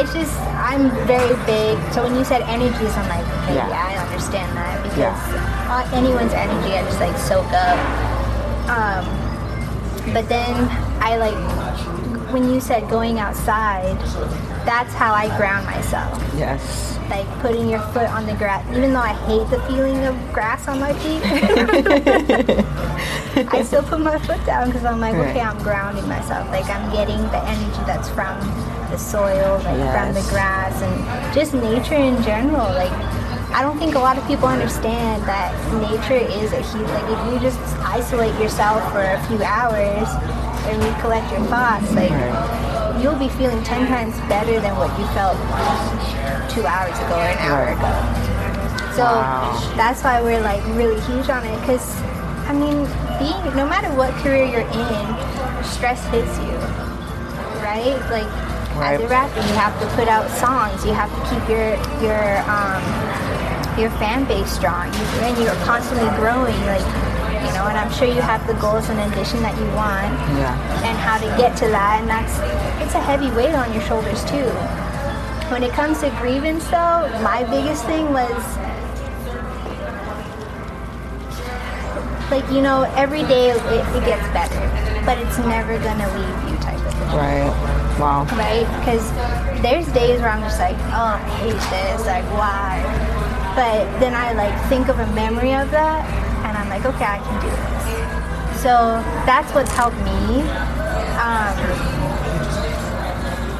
it's 0.00 0.12
just 0.12 0.38
I'm 0.40 0.90
very 1.06 1.34
big. 1.46 1.78
So 1.92 2.02
when 2.04 2.14
you 2.16 2.24
said 2.24 2.42
energies, 2.42 2.94
I'm 2.96 3.08
like, 3.08 3.24
okay, 3.44 3.54
Yeah. 3.56 3.68
yeah, 3.68 3.92
I 3.92 3.96
understand 4.06 4.56
that 4.56 4.82
because 4.82 4.98
Yeah. 4.98 5.68
uh, 5.70 5.96
anyone's 5.96 6.32
energy, 6.32 6.74
I 6.74 6.82
just 6.84 7.00
like 7.00 7.16
soak 7.18 7.46
up. 7.52 7.78
Um, 8.68 9.04
but 10.12 10.28
then 10.28 10.68
I 11.00 11.16
like 11.16 11.36
when 12.32 12.50
you 12.52 12.60
said 12.60 12.88
going 12.90 13.18
outside, 13.18 13.96
that's 14.66 14.92
how 14.94 15.14
I 15.14 15.28
ground 15.36 15.66
myself. 15.66 16.18
Yes. 16.36 16.98
Like 17.10 17.26
putting 17.40 17.68
your 17.68 17.80
foot 17.92 18.08
on 18.10 18.24
the 18.26 18.32
grass, 18.34 18.64
even 18.74 18.92
though 18.94 19.00
I 19.00 19.12
hate 19.28 19.48
the 19.50 19.60
feeling 19.68 20.02
of 20.04 20.16
grass 20.32 20.66
on 20.66 20.80
my 20.80 20.92
feet. 20.94 21.22
I 23.52 23.62
still 23.62 23.82
put 23.82 24.00
my 24.00 24.18
foot 24.20 24.42
down 24.46 24.68
because 24.68 24.84
I'm 24.84 25.00
like, 25.00 25.14
Right. 25.14 25.28
okay, 25.28 25.40
I'm 25.40 25.58
grounding 25.62 26.08
myself. 26.08 26.48
Like 26.50 26.68
I'm 26.70 26.90
getting 26.92 27.20
the 27.28 27.42
energy 27.44 27.82
that's 27.86 28.08
from 28.08 28.38
the 28.94 29.00
soil, 29.00 29.58
like 29.66 29.82
from 29.90 30.14
the 30.14 30.22
grass, 30.30 30.80
and 30.82 31.34
just 31.34 31.52
nature 31.52 31.98
in 31.98 32.22
general. 32.22 32.70
Like 32.78 32.92
I 33.50 33.60
don't 33.62 33.78
think 33.78 33.94
a 33.96 33.98
lot 33.98 34.16
of 34.18 34.24
people 34.26 34.46
understand 34.46 35.22
that 35.24 35.50
nature 35.82 36.22
is 36.22 36.52
a 36.54 36.62
huge. 36.62 36.86
Like 36.86 37.08
if 37.10 37.20
you 37.32 37.38
just 37.42 37.58
isolate 37.82 38.34
yourself 38.40 38.78
for 38.92 39.02
a 39.02 39.18
few 39.26 39.42
hours 39.42 40.06
and 40.70 40.78
recollect 40.82 41.26
your 41.34 41.42
thoughts, 41.50 41.90
like 41.98 42.14
you'll 43.02 43.18
be 43.18 43.28
feeling 43.34 43.62
ten 43.64 43.86
times 43.90 44.14
better 44.30 44.60
than 44.62 44.74
what 44.78 44.90
you 44.98 45.06
felt 45.10 45.34
two 46.54 46.62
hours 46.62 46.94
ago 47.02 47.18
or 47.18 47.26
an 47.34 47.38
hour 47.42 47.74
ago. 47.74 47.90
So 48.94 49.02
Wow. 49.02 49.58
that's 49.76 50.04
why 50.04 50.22
we're 50.22 50.40
like 50.40 50.62
really 50.78 51.00
huge 51.02 51.28
on 51.28 51.42
it 51.44 51.58
because 51.66 51.82
I 52.46 52.52
mean, 52.52 52.86
being 53.18 53.42
no 53.58 53.66
matter 53.66 53.90
what 53.98 54.12
career 54.22 54.44
you're 54.46 54.70
in, 54.70 55.06
stress 55.66 55.98
hits 56.14 56.38
you, 56.38 56.54
right? 57.58 57.98
Like 58.14 58.30
as 58.82 59.00
a 59.00 59.08
rapper, 59.08 59.40
you 59.40 59.54
have 59.54 59.78
to 59.80 59.86
put 59.96 60.08
out 60.08 60.28
songs. 60.30 60.84
You 60.84 60.92
have 60.94 61.10
to 61.10 61.20
keep 61.30 61.48
your 61.48 61.74
your 62.02 62.38
um, 62.50 62.82
your 63.78 63.90
fan 63.98 64.24
base 64.24 64.50
strong, 64.50 64.92
you, 64.92 65.04
and 65.26 65.36
you're 65.42 65.54
constantly 65.64 66.08
growing. 66.16 66.54
Like 66.66 66.84
you 67.44 67.52
know, 67.52 67.66
and 67.68 67.76
I'm 67.76 67.92
sure 67.92 68.08
you 68.08 68.20
have 68.22 68.46
the 68.46 68.54
goals 68.54 68.88
and 68.88 68.98
ambition 68.98 69.42
that 69.42 69.54
you 69.58 69.66
want 69.76 70.12
Yeah. 70.38 70.56
and 70.88 70.96
how 70.96 71.18
to 71.18 71.26
get 71.36 71.56
to 71.58 71.66
that 71.68 72.00
and 72.00 72.08
that's 72.08 72.32
it's 72.82 72.94
a 72.94 73.00
heavy 73.00 73.30
weight 73.36 73.54
on 73.54 73.70
your 73.74 73.82
shoulders 73.82 74.24
too 74.24 74.48
when 75.52 75.62
it 75.62 75.72
comes 75.72 76.00
to 76.00 76.08
grievance 76.20 76.64
though 76.70 77.04
my 77.20 77.44
biggest 77.50 77.84
thing 77.84 78.10
was 78.14 78.32
like 82.30 82.48
you 82.50 82.62
know 82.62 82.84
every 82.96 83.22
day 83.24 83.50
it, 83.50 83.56
it 83.60 84.04
gets 84.06 84.24
better 84.32 84.64
but 85.04 85.18
it's 85.18 85.36
never 85.38 85.76
gonna 85.78 86.08
leave 86.16 86.50
you 86.50 86.56
type 86.64 86.80
of 86.80 86.94
thing 86.94 87.12
Right. 87.12 87.73
Wow. 87.98 88.24
right? 88.32 88.66
Because 88.80 89.06
there's 89.62 89.86
days 89.92 90.20
where 90.20 90.30
I'm 90.30 90.42
just 90.42 90.58
like, 90.58 90.76
oh, 90.92 91.14
I 91.14 91.22
hate 91.38 91.62
this, 91.70 92.06
like 92.06 92.24
why? 92.34 92.82
But 93.54 93.86
then 94.00 94.14
I 94.14 94.32
like 94.32 94.54
think 94.68 94.88
of 94.88 94.98
a 94.98 95.06
memory 95.14 95.54
of 95.54 95.70
that, 95.70 96.04
and 96.44 96.56
I'm 96.56 96.68
like, 96.68 96.84
okay, 96.84 97.04
I 97.04 97.18
can 97.18 97.40
do 97.40 97.48
this. 97.48 98.62
So 98.62 98.98
that's 99.26 99.52
what's 99.54 99.70
helped 99.72 99.96
me. 99.98 100.42
Um, 101.22 101.54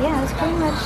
yeah, 0.01 0.23
it's 0.23 0.33
pretty 0.33 0.55
much. 0.57 0.81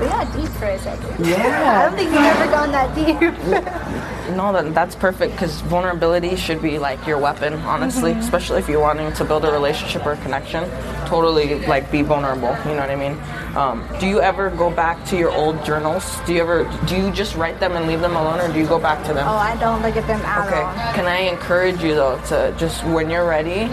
We 0.00 0.08
got 0.08 0.32
deep 0.34 0.48
for 0.58 0.64
a 0.66 0.78
second. 0.78 1.24
Yeah. 1.26 1.80
I 1.80 1.84
don't 1.86 1.96
think 1.96 2.10
we've 2.10 2.20
ever 2.20 2.50
gone 2.50 2.72
that 2.72 2.94
deep. 2.94 3.98
No, 4.36 4.50
that, 4.52 4.72
that's 4.72 4.94
perfect 4.94 5.32
because 5.32 5.60
vulnerability 5.62 6.36
should 6.36 6.62
be 6.62 6.78
like 6.78 7.04
your 7.06 7.18
weapon, 7.18 7.54
honestly, 7.54 8.12
especially 8.12 8.60
if 8.60 8.68
you're 8.68 8.80
wanting 8.80 9.12
to 9.14 9.24
build 9.24 9.44
a 9.44 9.50
relationship 9.52 10.06
or 10.06 10.14
connection. 10.16 10.70
Totally 11.06 11.58
like 11.66 11.90
be 11.92 12.00
vulnerable, 12.02 12.56
you 12.64 12.70
know 12.76 12.80
what 12.86 12.90
I 12.90 12.96
mean? 12.96 13.18
Um, 13.56 13.86
do 14.00 14.06
you 14.06 14.22
ever 14.22 14.48
go 14.48 14.70
back 14.70 15.04
to 15.06 15.18
your 15.18 15.32
old 15.32 15.62
journals? 15.64 16.18
Do 16.24 16.32
you 16.32 16.40
ever, 16.40 16.64
do 16.86 16.96
you 16.96 17.10
just 17.10 17.34
write 17.34 17.60
them 17.60 17.72
and 17.72 17.86
leave 17.86 18.00
them 18.00 18.16
alone 18.16 18.40
or 18.40 18.50
do 18.50 18.58
you 18.60 18.66
go 18.66 18.78
back 18.78 19.04
to 19.08 19.12
them? 19.12 19.26
oh, 19.28 19.36
I 19.36 19.56
don't 19.56 19.82
look 19.82 19.96
at 19.96 20.06
them 20.06 20.20
at 20.22 20.46
Okay. 20.46 20.62
all. 20.62 20.94
Can 20.94 21.04
I 21.06 21.18
encourage 21.28 21.82
you 21.82 21.94
though 21.94 22.18
to 22.28 22.54
just 22.58 22.84
when 22.86 23.10
you're 23.10 23.26
ready, 23.28 23.68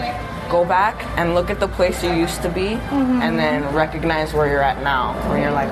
go 0.50 0.64
back 0.64 0.96
and 1.18 1.34
look 1.34 1.48
at 1.50 1.60
the 1.60 1.68
place 1.68 2.02
you 2.04 2.12
used 2.12 2.42
to 2.42 2.48
be 2.48 2.60
Mm-hmm. 2.90 3.22
and 3.22 3.38
then 3.38 3.72
recognize 3.74 4.32
where 4.34 4.46
you're 4.48 4.62
at 4.62 4.82
now. 4.82 5.14
Where 5.28 5.38
you're 5.40 5.50
like, 5.52 5.70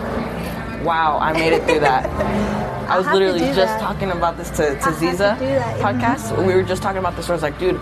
wow, 0.85 1.19
I 1.21 1.33
made 1.33 1.53
it 1.53 1.65
through 1.65 1.81
that. 1.81 2.07
I 2.89 2.97
was 2.97 3.07
to 3.07 3.13
literally 3.13 3.41
just 3.41 3.57
that. 3.57 3.81
talking 3.81 4.11
about 4.11 4.37
this 4.39 4.51
to, 4.51 4.75
to 4.75 4.75
to 4.79 4.91
Ziza 4.91 5.37
mhm. 5.37 5.81
podcast. 5.81 6.25
We 6.47 6.55
were 6.55 6.63
just 6.63 6.83
talking 6.83 6.99
about 6.99 7.17
this 7.17 7.29
where 7.29 7.35
I 7.35 7.37
was 7.37 7.43
like, 7.43 7.59
dude, 7.59 7.77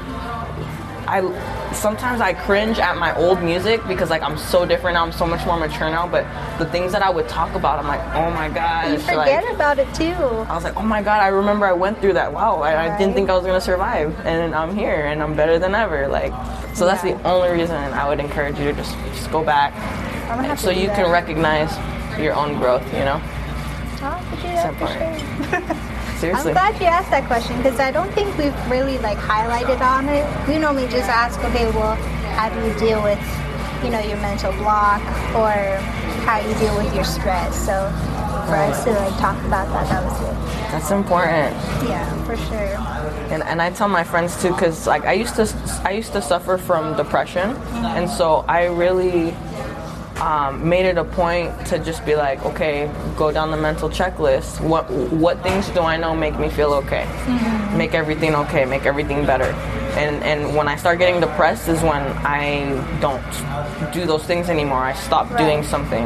I 1.06 1.20
sometimes 1.76 2.20
I 2.20 2.32
cringe 2.32 2.78
at 2.78 2.96
my 2.96 3.14
old 3.16 3.42
music 3.42 3.86
because 3.86 4.10
like 4.10 4.22
I'm 4.22 4.38
so 4.38 4.64
different 4.64 4.94
now, 4.94 5.04
I'm 5.04 5.12
so 5.12 5.26
much 5.26 5.44
more 5.46 5.58
mature 5.58 5.90
now, 5.90 6.06
but 6.08 6.24
the 6.58 6.66
things 6.66 6.92
that 6.92 7.02
I 7.02 7.10
would 7.10 7.28
talk 7.28 7.54
about, 7.54 7.78
I'm 7.78 7.86
like, 7.86 8.00
oh 8.14 8.30
my 8.30 8.48
god. 8.48 8.92
You 8.92 8.98
forget 8.98 9.44
like, 9.44 9.54
about 9.54 9.78
it 9.78 9.92
too. 9.94 10.12
I 10.12 10.54
was 10.54 10.64
like, 10.64 10.76
oh 10.76 10.82
my 10.82 11.02
god, 11.02 11.20
I 11.22 11.28
remember 11.28 11.66
I 11.66 11.72
went 11.72 12.00
through 12.00 12.14
that. 12.14 12.32
Wow, 12.32 12.60
I, 12.62 12.94
I 12.94 12.98
didn't 12.98 13.14
think 13.14 13.30
I 13.30 13.34
was 13.34 13.44
gonna 13.44 13.60
survive, 13.60 14.18
and 14.26 14.54
I'm 14.54 14.74
here, 14.74 15.06
and 15.06 15.22
I'm 15.22 15.36
better 15.36 15.58
than 15.58 15.74
ever. 15.74 16.08
Like, 16.08 16.32
so 16.74 16.86
that's 16.86 17.04
Yeah. 17.04 17.14
the 17.16 17.28
only 17.28 17.50
reason 17.50 17.76
I 17.76 18.08
would 18.08 18.20
encourage 18.20 18.58
you 18.58 18.64
to 18.64 18.72
just 18.72 18.96
just 19.14 19.30
go 19.30 19.44
back, 19.44 19.72
so 20.58 20.70
you 20.70 20.88
that. 20.88 20.96
can 20.96 21.10
recognize 21.10 21.70
your 22.18 22.34
own 22.34 22.58
growth. 22.58 22.84
You 22.92 23.04
know, 23.04 23.20
I'll 24.02 24.18
have 24.18 24.30
to 24.30 24.36
do 24.36 24.48
that 24.48 24.74
for 24.78 24.88
sure. 24.88 25.75
seriously. 26.16 26.52
I'm 26.52 26.54
glad 26.54 26.80
you 26.80 26.86
asked 26.86 27.10
that 27.10 27.26
question 27.26 27.56
because 27.58 27.78
I 27.80 27.90
don't 27.90 28.12
think 28.12 28.36
we've 28.38 28.70
really 28.70 28.98
like 28.98 29.18
highlighted 29.18 29.80
on 29.80 30.08
it. 30.08 30.24
We 30.48 30.58
normally 30.58 30.88
just 30.88 31.08
ask, 31.08 31.38
okay, 31.40 31.66
well, 31.70 31.94
how 32.36 32.48
do 32.48 32.66
you 32.66 32.74
deal 32.78 33.02
with, 33.02 33.20
you 33.84 33.90
know, 33.90 34.00
your 34.00 34.18
mental 34.18 34.52
block 34.54 35.00
or 35.34 35.52
how 36.26 36.40
you 36.40 36.54
deal 36.58 36.76
with 36.76 36.92
your 36.94 37.04
stress. 37.04 37.54
So 37.54 37.72
for 38.46 38.56
us 38.56 38.84
to 38.84 38.90
like 38.90 39.16
talk 39.20 39.38
about 39.44 39.68
that, 39.68 39.88
that 39.88 40.04
was 40.04 40.18
good. 40.18 40.36
That's 40.72 40.90
important. 40.90 41.54
Yeah, 41.88 42.24
for 42.24 42.36
sure. 42.36 42.96
and, 43.32 43.42
and 43.44 43.62
I 43.62 43.70
tell 43.70 43.88
my 43.88 44.02
friends 44.02 44.40
too 44.42 44.50
because 44.50 44.86
like 44.86 45.04
I 45.04 45.12
used 45.12 45.36
to 45.36 45.46
I 45.84 45.92
used 45.92 46.12
to 46.12 46.22
suffer 46.22 46.58
from 46.58 46.96
depression 46.96 47.50
and 47.96 48.10
so 48.10 48.44
I 48.48 48.66
really 48.66 49.30
um, 50.20 50.66
made 50.68 50.86
it 50.86 50.96
a 50.96 51.04
point 51.04 51.52
to 51.66 51.78
just 51.78 52.04
be 52.06 52.16
like 52.16 52.42
okay 52.44 52.90
go 53.16 53.30
down 53.30 53.50
the 53.50 53.56
mental 53.56 53.88
checklist. 53.90 54.60
What 54.60 54.90
what 54.90 55.42
things 55.42 55.68
do 55.70 55.80
I 55.80 55.96
know 55.96 56.14
make 56.14 56.38
me 56.38 56.48
feel 56.48 56.72
okay? 56.74 57.06
Make 57.76 57.94
everything 57.94 58.34
okay 58.34 58.64
make 58.64 58.86
everything 58.86 59.26
better. 59.26 59.50
And 59.96 60.22
and 60.24 60.56
when 60.56 60.68
I 60.68 60.76
start 60.76 60.98
getting 60.98 61.20
depressed 61.20 61.68
is 61.68 61.82
when 61.82 62.02
I 62.24 62.70
don't 63.00 63.92
do 63.92 64.06
those 64.06 64.24
things 64.24 64.48
anymore. 64.48 64.78
I 64.78 64.94
stop 64.94 65.30
Right. 65.30 65.38
doing 65.38 65.62
something. 65.62 66.04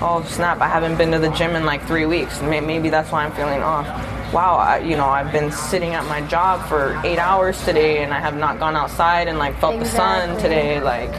Oh 0.00 0.24
snap 0.26 0.60
I 0.60 0.68
haven't 0.68 0.96
been 0.96 1.10
to 1.12 1.18
the 1.18 1.30
gym 1.30 1.54
in 1.54 1.66
like 1.66 1.86
three 1.86 2.06
weeks. 2.06 2.40
Maybe 2.42 2.88
that's 2.88 3.10
why 3.12 3.24
I'm 3.24 3.32
feeling 3.32 3.62
off. 3.62 3.86
Wow, 4.32 4.58
I, 4.58 4.78
you 4.78 4.96
know, 4.96 5.06
I've 5.08 5.32
been 5.32 5.50
sitting 5.50 5.92
at 5.94 6.04
my 6.06 6.20
job 6.28 6.64
for 6.68 7.00
eight 7.04 7.18
hours 7.18 7.62
today 7.64 8.04
and 8.04 8.14
I 8.14 8.20
have 8.20 8.36
not 8.36 8.60
gone 8.60 8.76
outside 8.76 9.26
and 9.26 9.38
like 9.40 9.58
felt 9.58 9.80
the 9.80 9.84
sun 9.84 10.38
today. 10.38 10.80
Like, 10.80 11.10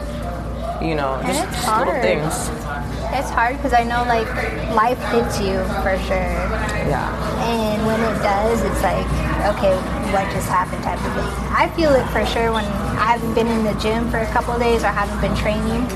you 0.82 0.94
know, 0.94 1.14
And 1.22 1.26
just, 1.28 1.46
it's 1.46 1.68
little 1.68 1.94
things. 2.02 2.34
It's 3.14 3.30
hard 3.30 3.56
because 3.56 3.72
I 3.72 3.84
know 3.84 4.02
like 4.08 4.26
life 4.74 4.98
hits 5.12 5.38
you 5.40 5.62
for 5.84 5.94
sure. 6.08 6.32
Yeah. 6.90 7.06
And 7.46 7.86
when 7.86 8.00
it 8.00 8.18
does, 8.22 8.62
it's 8.62 8.82
like, 8.82 9.06
okay, 9.54 9.76
what 10.12 10.26
just 10.32 10.48
happened 10.48 10.82
type 10.82 10.98
of 10.98 11.12
thing. 11.14 11.30
I 11.54 11.70
feel 11.76 11.92
it 11.94 12.06
for 12.10 12.24
sure 12.26 12.52
when 12.52 12.64
I 12.98 13.16
haven't 13.16 13.34
been 13.34 13.46
in 13.46 13.64
the 13.64 13.74
gym 13.80 14.10
for 14.10 14.18
a 14.18 14.30
couple 14.32 14.54
of 14.54 14.60
days 14.60 14.82
or 14.82 14.88
haven't 14.88 15.20
been 15.20 15.36
training. 15.36 15.86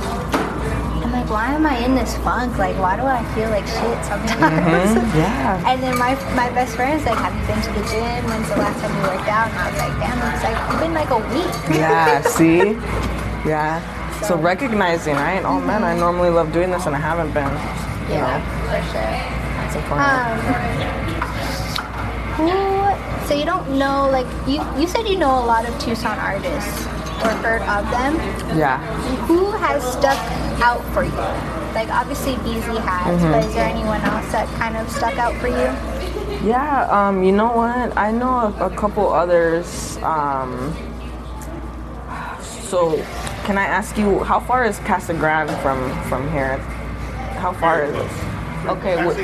I'm 1.02 1.12
like, 1.12 1.30
why 1.30 1.54
am 1.54 1.64
I 1.66 1.78
in 1.84 1.94
this 1.94 2.16
funk? 2.18 2.58
Like, 2.58 2.76
why 2.78 2.96
do 2.96 3.02
I 3.02 3.22
feel 3.34 3.48
like 3.50 3.66
shit 3.66 3.98
sometimes? 4.04 4.90
Mm-hmm. 4.92 5.18
Yeah. 5.18 5.62
And 5.70 5.82
then 5.82 5.96
my 5.98 6.12
my 6.34 6.50
best 6.50 6.76
friend's 6.76 7.04
like, 7.06 7.16
have 7.16 7.32
you 7.32 7.46
been 7.48 7.62
to 7.62 7.72
the 7.72 7.84
gym? 7.88 8.20
When's 8.28 8.48
the 8.50 8.56
last 8.56 8.80
time 8.80 8.92
you 8.92 9.02
worked 9.08 9.28
out? 9.30 9.48
And 9.48 9.58
I 9.58 9.70
was 9.70 9.80
like, 9.80 9.96
damn, 10.02 10.18
it's 10.34 10.44
like 10.44 10.58
it's 10.68 10.80
been 10.82 10.92
like 10.92 11.10
a 11.10 11.20
week. 11.32 11.78
Yeah, 11.78 12.20
see? 12.36 12.76
Yeah. 13.48 13.80
So 14.22 14.36
recognizing, 14.36 15.14
right? 15.14 15.42
Oh 15.44 15.60
man, 15.60 15.84
I 15.84 15.96
normally 15.96 16.30
love 16.30 16.52
doing 16.52 16.70
this 16.70 16.86
and 16.86 16.96
I 16.96 16.98
haven't 16.98 17.32
been. 17.32 17.50
You 18.08 18.14
yeah, 18.14 18.38
know, 18.38 18.44
for 18.70 18.80
sure. 18.92 19.14
it's 19.66 19.76
important. 19.76 20.08
Um, 20.08 20.38
who 22.36 23.26
So 23.26 23.34
you 23.34 23.44
don't 23.44 23.78
know, 23.78 24.08
like 24.10 24.26
you 24.46 24.62
you 24.80 24.86
said 24.86 25.08
you 25.08 25.18
know 25.18 25.30
a 25.30 25.46
lot 25.46 25.68
of 25.68 25.78
Tucson 25.78 26.18
artists 26.18 26.86
or 27.22 27.30
heard 27.42 27.62
of 27.62 27.90
them. 27.90 28.16
Yeah. 28.56 28.78
Who 29.26 29.50
has 29.52 29.82
stuck 29.92 30.18
out 30.60 30.82
for 30.92 31.04
you? 31.04 31.10
Like 31.74 31.88
obviously 31.90 32.36
Beasley 32.38 32.80
has, 32.80 33.22
but 33.22 33.44
is 33.44 33.54
there 33.54 33.68
anyone 33.68 34.00
else 34.02 34.30
that 34.32 34.48
kind 34.58 34.76
of 34.76 34.88
stuck 34.90 35.18
out 35.18 35.34
for 35.36 35.48
you? 35.48 35.70
Yeah, 36.46 36.86
um, 36.90 37.22
you 37.22 37.32
know 37.32 37.52
what? 37.52 37.96
I 37.96 38.10
know 38.12 38.54
a, 38.60 38.66
a 38.66 38.70
couple 38.70 39.12
others. 39.12 39.96
Um, 39.98 40.74
so, 42.40 42.96
can 43.46 43.56
I 43.56 43.64
ask 43.64 43.96
you, 43.96 44.24
how 44.24 44.40
far 44.40 44.64
is 44.64 44.80
Casa 44.80 45.14
Grande 45.14 45.56
from 45.62 45.78
from 46.08 46.28
here? 46.32 46.58
How 47.38 47.52
far 47.52 47.84
is 47.84 47.94
it? 47.94 48.10
Okay, 48.66 48.96
would, 49.06 49.16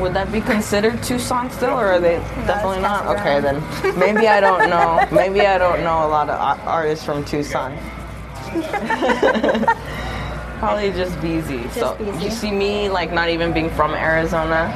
would 0.00 0.14
that 0.14 0.30
be 0.30 0.40
considered 0.40 1.02
Tucson 1.02 1.50
still, 1.50 1.70
or 1.70 1.86
are 1.86 1.98
they 1.98 2.18
definitely 2.46 2.80
not? 2.80 3.18
Okay, 3.18 3.40
then 3.40 3.60
maybe 3.98 4.28
I 4.28 4.38
don't 4.40 4.70
know. 4.70 5.04
Maybe 5.10 5.40
I 5.40 5.58
don't 5.58 5.80
know 5.80 6.06
a 6.06 6.08
lot 6.08 6.30
of 6.30 6.38
artists 6.68 7.04
from 7.04 7.24
Tucson. 7.24 7.76
Probably 10.60 10.92
just 10.92 11.16
BZ. 11.18 11.72
so 11.72 11.96
BZ. 11.96 12.22
you 12.22 12.30
see 12.30 12.52
me 12.52 12.88
like 12.88 13.12
not 13.12 13.28
even 13.28 13.52
being 13.52 13.70
from 13.70 13.92
Arizona. 13.92 14.72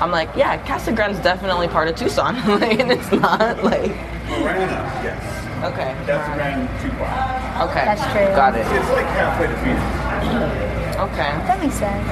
I'm 0.00 0.12
like, 0.12 0.30
yeah, 0.36 0.64
Casa 0.64 0.92
Grande's 0.92 1.18
definitely 1.18 1.66
part 1.66 1.88
of 1.88 1.96
Tucson, 1.96 2.36
like, 2.60 2.78
and 2.78 2.92
it's 2.92 3.10
not 3.10 3.64
like. 3.64 3.90
Marana, 4.28 5.00
yes. 5.02 5.20
Okay. 5.64 5.96
That's 6.06 6.28
Grand 6.36 6.68
Tupac. 6.80 7.33
Okay. 7.54 7.84
That's 7.84 8.02
true. 8.12 8.26
Got 8.34 8.56
it. 8.56 8.66
It's 8.66 8.90
like 8.90 9.06
halfway 9.14 9.46
to 9.46 9.56
Phoenix. 9.62 9.82
Okay. 10.98 11.30
That 11.46 11.58
makes 11.60 11.74
sense. 11.76 12.08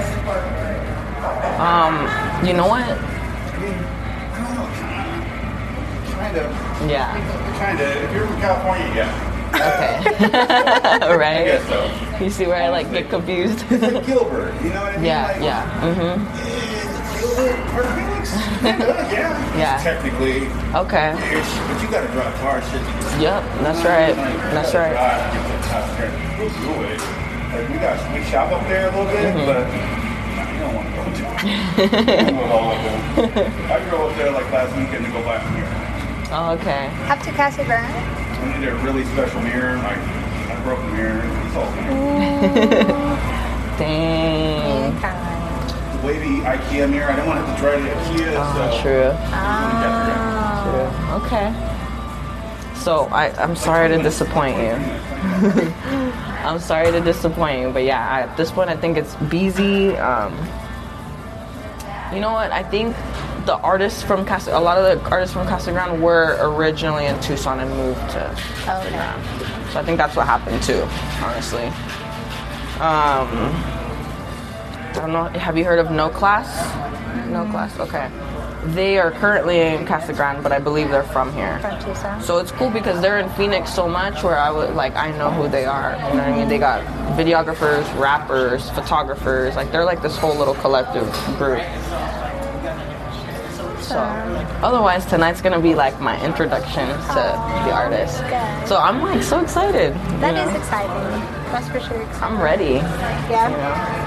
Um, 1.59 1.95
you 2.47 2.53
know 2.55 2.67
what? 2.69 2.83
I 2.83 3.59
mean, 3.59 3.75
I 4.33 4.39
don't 4.39 4.55
know. 4.55 6.15
Kind 6.15 6.37
of. 6.37 6.91
Yeah. 6.91 7.59
Kind 7.59 7.81
of. 7.81 7.87
If 7.89 8.13
you're 8.15 8.27
from 8.27 8.41
California, 8.41 8.87
yeah. 8.95 9.29
Okay. 9.53 9.95
I 11.07 11.15
right. 11.17 11.45
guess 11.45 11.69
so. 11.69 12.25
You 12.25 12.31
see 12.31 12.47
where 12.47 12.63
I 12.63 12.69
like 12.69 12.91
get 12.93 13.11
confused? 13.11 13.65
It's 13.71 13.83
like 13.83 14.07
Gilbert, 14.07 14.55
you 14.63 14.71
know 14.71 14.81
what 14.83 14.93
I 14.95 14.97
mean? 14.97 15.05
yeah. 15.05 15.27
Like, 15.33 15.43
Yeah. 15.43 15.81
Mhm. 15.83 16.19
eh, 16.23 17.21
Gilbert 17.21 17.59
or 17.77 17.83
Phoenix? 17.95 18.33
Kinda, 18.62 18.87
yeah. 19.12 19.59
Yeah. 19.59 19.77
Technically, 19.83 20.46
Okay. 20.75 21.12
ish, 21.35 21.53
but 21.68 21.77
you 21.83 21.88
gotta 21.90 22.09
drive 22.12 22.35
car 22.40 22.62
shit. 22.62 22.81
Yep. 23.20 23.42
That's 23.66 23.83
right. 23.85 24.16
Like, 24.16 24.33
you 24.33 24.38
That's 24.55 24.72
gotta 24.72 24.94
right. 24.94 24.94
drive 24.94 25.20
to 25.33 25.38
get 25.38 25.44
to 25.51 25.68
Casa 25.68 25.92
Grande. 25.98 26.38
We'll 26.38 26.48
do 26.48 26.72
it. 26.88 27.01
Like 27.53 27.68
we 27.68 27.77
got 27.79 27.96
we 28.14 28.22
shop 28.31 28.48
up 28.53 28.62
there 28.68 28.88
a 28.88 28.90
little 28.96 29.07
bit, 29.12 29.29
Mm-hmm. 29.35 29.44
but 29.44 29.66
you 30.55 30.59
don't 30.62 30.75
want 30.75 30.87
to 30.88 30.94
go 30.96 31.03
to 31.05 31.25
it. 31.37 32.33
With 32.33 32.51
all 32.51 32.72
of 32.72 32.79
them. 32.81 33.70
I 33.70 33.79
drove 33.90 34.11
up 34.11 34.16
there 34.16 34.31
like 34.31 34.48
last 34.51 34.72
weekend 34.77 35.05
to 35.05 35.11
go 35.12 35.20
buy 35.22 35.37
a 35.37 35.51
mirror. 35.53 35.68
Oh, 36.33 36.57
okay. 36.59 36.88
Up 37.12 37.20
to 37.25 37.33
Casa 37.33 37.64
Grande? 37.64 37.92
I 37.92 38.59
needed 38.59 38.72
a 38.72 38.77
really 38.77 39.05
special 39.12 39.42
mirror. 39.42 39.77
Like 39.79 39.98
I 39.98 40.61
broke 40.64 40.81
the 40.81 40.92
mirror. 40.96 41.20
It's 41.46 41.57
all 41.57 41.70
mirror. 41.77 43.18
Dang. 43.79 45.32
Mankind. 46.03 46.23
Wavy 46.23 46.41
IKEA 46.41 46.91
mirror. 46.91 47.11
I 47.11 47.17
didn't 47.17 47.29
want 47.29 47.41
to 47.41 47.47
have 47.47 47.57
to 47.57 47.62
drive 47.62 47.81
to 47.83 48.23
IKEA. 48.23 48.35
Oh, 48.37 48.73
so 48.73 48.83
true. 48.83 49.11
Ah. 49.33 50.62
True. 50.65 51.27
Okay. 51.27 51.73
So 52.83 53.07
I, 53.12 53.31
I'm 53.43 53.55
sorry 53.57 53.88
to 53.88 54.03
disappoint 54.03 54.57
you. 54.57 54.73
I'm 56.43 56.59
sorry 56.59 56.91
to 56.91 57.01
disappoint 57.01 57.61
you, 57.61 57.71
but 57.71 57.85
yeah, 57.85 58.09
I, 58.09 58.23
at 58.23 58.37
this 58.37 58.51
point, 58.51 58.69
I 58.71 58.77
think 58.77 58.97
it's 58.99 59.15
BZ. 59.15 60.01
Um, 60.01 60.35
you 62.12 62.21
know 62.21 62.33
what? 62.33 62.51
I 62.51 62.65
think 62.65 62.97
the 63.47 63.57
artists 63.59 64.03
from 64.03 64.27
Casa, 64.27 64.57
a 64.57 64.59
lot 64.59 64.79
of 64.79 64.85
the 64.85 65.11
artists 65.11 65.33
from 65.33 65.47
Casa 65.47 65.71
Grande 65.73 66.03
were 66.03 66.37
originally 66.41 67.07
in 67.07 67.19
Tucson 67.21 67.61
and 67.61 67.71
moved 67.71 68.01
to. 68.11 68.37
Oh, 68.67 68.83
no. 68.91 69.71
So 69.71 69.81
I 69.81 69.85
think 69.85 69.99
that's 69.99 70.17
what 70.17 70.27
happened 70.27 70.62
too, 70.62 70.83
honestly. 71.25 71.67
Um, 72.81 73.29
I 73.31 73.82
don't 75.03 75.12
know. 75.12 75.25
Have 75.38 75.59
you 75.59 75.65
heard 75.65 75.79
of 75.79 75.91
No 75.91 76.09
Class? 76.09 76.49
No 77.29 77.45
Class. 77.51 77.79
Okay. 77.79 78.11
They 78.73 78.99
are 78.99 79.11
currently 79.11 79.61
in 79.61 79.85
Casa 79.85 80.12
Grande, 80.12 80.41
but 80.41 80.53
I 80.53 80.61
believe 80.61 80.88
they're 80.88 81.03
from 81.03 81.33
here. 81.33 81.59
From 81.59 81.83
Tucson? 81.83 82.23
So 82.23 82.38
it's 82.38 82.53
cool 82.53 82.71
because 82.71 83.01
they're 83.03 83.19
in 83.19 83.29
Phoenix 83.31 83.75
so 83.75 83.88
much 83.88 84.23
where 84.23 84.38
I 84.38 84.53
would 84.53 84.75
like 84.75 84.95
I 84.95 85.11
know 85.19 85.31
who 85.31 85.49
they 85.49 85.65
are. 85.65 85.97
You 85.97 85.99
know 85.99 86.23
what 86.23 86.29
I 86.29 86.37
mean? 86.37 86.49
They 86.49 86.59
got 86.59 86.85
videographers, 87.17 87.83
rappers, 88.01 88.71
photographers, 88.71 89.57
like 89.57 89.73
they're 89.73 89.85
like 89.85 90.01
this 90.01 90.17
whole 90.17 90.37
little 90.37 90.55
collective 90.55 91.12
group. 91.38 91.62
So 93.83 93.99
otherwise 94.62 95.05
tonight's 95.07 95.43
gonna 95.43 95.61
be 95.61 95.75
like 95.75 96.01
my 96.01 96.25
introduction 96.25 96.87
to 96.87 97.15
the 97.15 97.35
oh, 97.35 97.73
artist. 97.75 98.21
good. 98.21 98.69
So 98.69 98.77
I'm 98.77 99.03
like 99.03 99.25
so 99.25 99.41
excited. 99.41 99.93
That 100.21 100.37
you 100.37 100.43
is 100.43 100.53
know? 100.53 100.61
exciting. 100.61 101.43
That's 101.51 101.69
for 101.69 101.81
sure 101.81 102.01
exciting. 102.01 102.23
I'm 102.23 102.41
ready. 102.41 102.75
Yeah? 103.29 104.02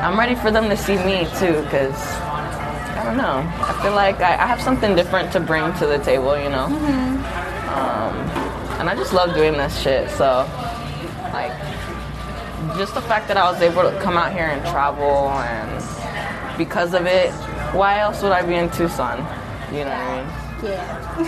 I'm 0.00 0.16
ready 0.16 0.36
for 0.36 0.52
them 0.52 0.68
to 0.68 0.76
see 0.76 0.96
me 0.96 1.26
too, 1.40 1.60
because 1.62 1.94
I 2.94 3.02
don't 3.04 3.16
know. 3.16 3.42
I 3.58 3.80
feel 3.82 3.94
like 3.94 4.20
I, 4.20 4.34
I 4.34 4.46
have 4.46 4.62
something 4.62 4.94
different 4.94 5.32
to 5.32 5.40
bring 5.40 5.72
to 5.74 5.86
the 5.86 5.98
table, 5.98 6.38
you 6.40 6.48
know. 6.48 6.66
Um, 6.66 8.14
and 8.78 8.88
I 8.88 8.94
just 8.94 9.12
love 9.12 9.34
doing 9.34 9.54
this 9.54 9.76
shit. 9.80 10.08
So, 10.10 10.46
like, 11.32 11.50
just 12.78 12.94
the 12.94 13.02
fact 13.02 13.26
that 13.26 13.36
I 13.36 13.50
was 13.50 13.60
able 13.60 13.82
to 13.82 14.00
come 14.00 14.16
out 14.16 14.32
here 14.32 14.46
and 14.46 14.62
travel, 14.66 15.30
and 15.30 16.56
because 16.56 16.94
of 16.94 17.06
it, 17.06 17.32
why 17.74 17.98
else 17.98 18.22
would 18.22 18.30
I 18.30 18.42
be 18.42 18.54
in 18.54 18.70
Tucson? 18.70 19.18
You 19.72 19.84
know 19.84 19.90
what 19.90 19.98
I 19.98 20.22
mean? 20.22 20.48
Yeah. 20.62 21.18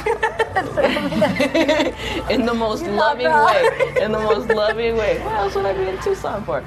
in 2.31 2.47
the 2.47 2.55
most 2.55 2.85
You're 2.85 2.95
loving 2.95 3.27
way. 3.27 3.95
In 4.01 4.13
the 4.13 4.21
most 4.21 4.49
loving 4.49 4.97
way. 4.97 5.19
What 5.25 5.35
else 5.35 5.55
would 5.57 5.67
I 5.67 5.73
be 5.73 5.89
in 5.89 6.01
Tucson 6.01 6.45
for? 6.45 6.63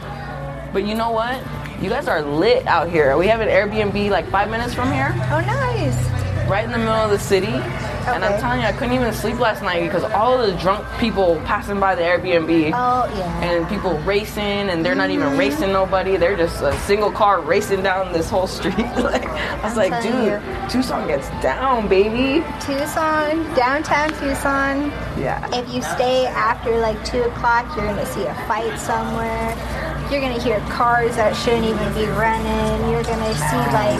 But 0.73 0.85
you 0.85 0.95
know 0.95 1.11
what? 1.11 1.41
You 1.83 1.89
guys 1.89 2.07
are 2.07 2.21
lit 2.21 2.65
out 2.65 2.89
here. 2.89 3.17
We 3.17 3.27
have 3.27 3.41
an 3.41 3.49
Airbnb 3.49 4.09
like 4.09 4.25
five 4.29 4.49
minutes 4.49 4.73
from 4.73 4.89
here, 4.89 5.11
Oh, 5.29 5.41
nice. 5.41 6.47
right 6.49 6.63
in 6.63 6.71
the 6.71 6.77
middle 6.77 6.93
of 6.93 7.11
the 7.11 7.19
city. 7.19 7.47
And 7.47 8.23
I'm 8.23 8.39
telling 8.39 8.61
you, 8.61 8.67
I 8.67 8.71
couldn't 8.71 8.93
even 8.93 9.11
sleep 9.11 9.37
last 9.37 9.61
night 9.61 9.81
because 9.83 10.05
all 10.05 10.39
of 10.39 10.49
the 10.49 10.57
drunk 10.61 10.87
people 10.97 11.41
passing 11.45 11.81
by 11.81 11.95
the 11.95 12.01
Airbnb 12.01 12.71
Oh, 12.73 13.13
yeah. 13.17 13.43
and 13.43 13.67
people 13.67 13.97
racing 13.99 14.69
and 14.69 14.85
they're 14.85 14.95
not 14.95 15.09
even 15.09 15.27
mm-hmm. 15.27 15.39
racing 15.39 15.73
nobody. 15.73 16.15
They're 16.15 16.37
just 16.37 16.61
a 16.61 16.73
single 16.81 17.11
car 17.11 17.41
racing 17.41 17.83
down 17.83 18.13
this 18.13 18.29
whole 18.29 18.47
street. 18.47 18.77
like, 18.77 19.25
I 19.25 19.63
was 19.63 19.77
I'm 19.77 19.89
like, 19.91 20.03
dude, 20.03 20.69
Tucson 20.69 21.05
gets 21.05 21.27
down, 21.41 21.89
baby. 21.89 22.45
Tucson, 22.61 23.43
downtown 23.55 24.07
Tucson. 24.11 24.89
Yeah. 25.19 25.49
If 25.53 25.73
you 25.73 25.81
stay 25.81 26.27
after 26.27 26.79
like 26.79 27.03
2 27.03 27.23
o'clock, 27.23 27.75
you're 27.75 27.85
going 27.85 27.97
to 27.97 28.05
see 28.05 28.23
a 28.23 28.33
fight 28.47 28.79
somewhere. 28.79 29.92
You're 30.13 30.21
to 30.37 30.43
hear 30.43 30.59
cars 30.69 31.15
that 31.15 31.35
shouldn't 31.35 31.65
even 31.65 31.91
be 31.95 32.05
running. 32.05 32.91
You're 32.91 33.01
to 33.17 33.33
see 33.33 33.65
like, 33.73 33.97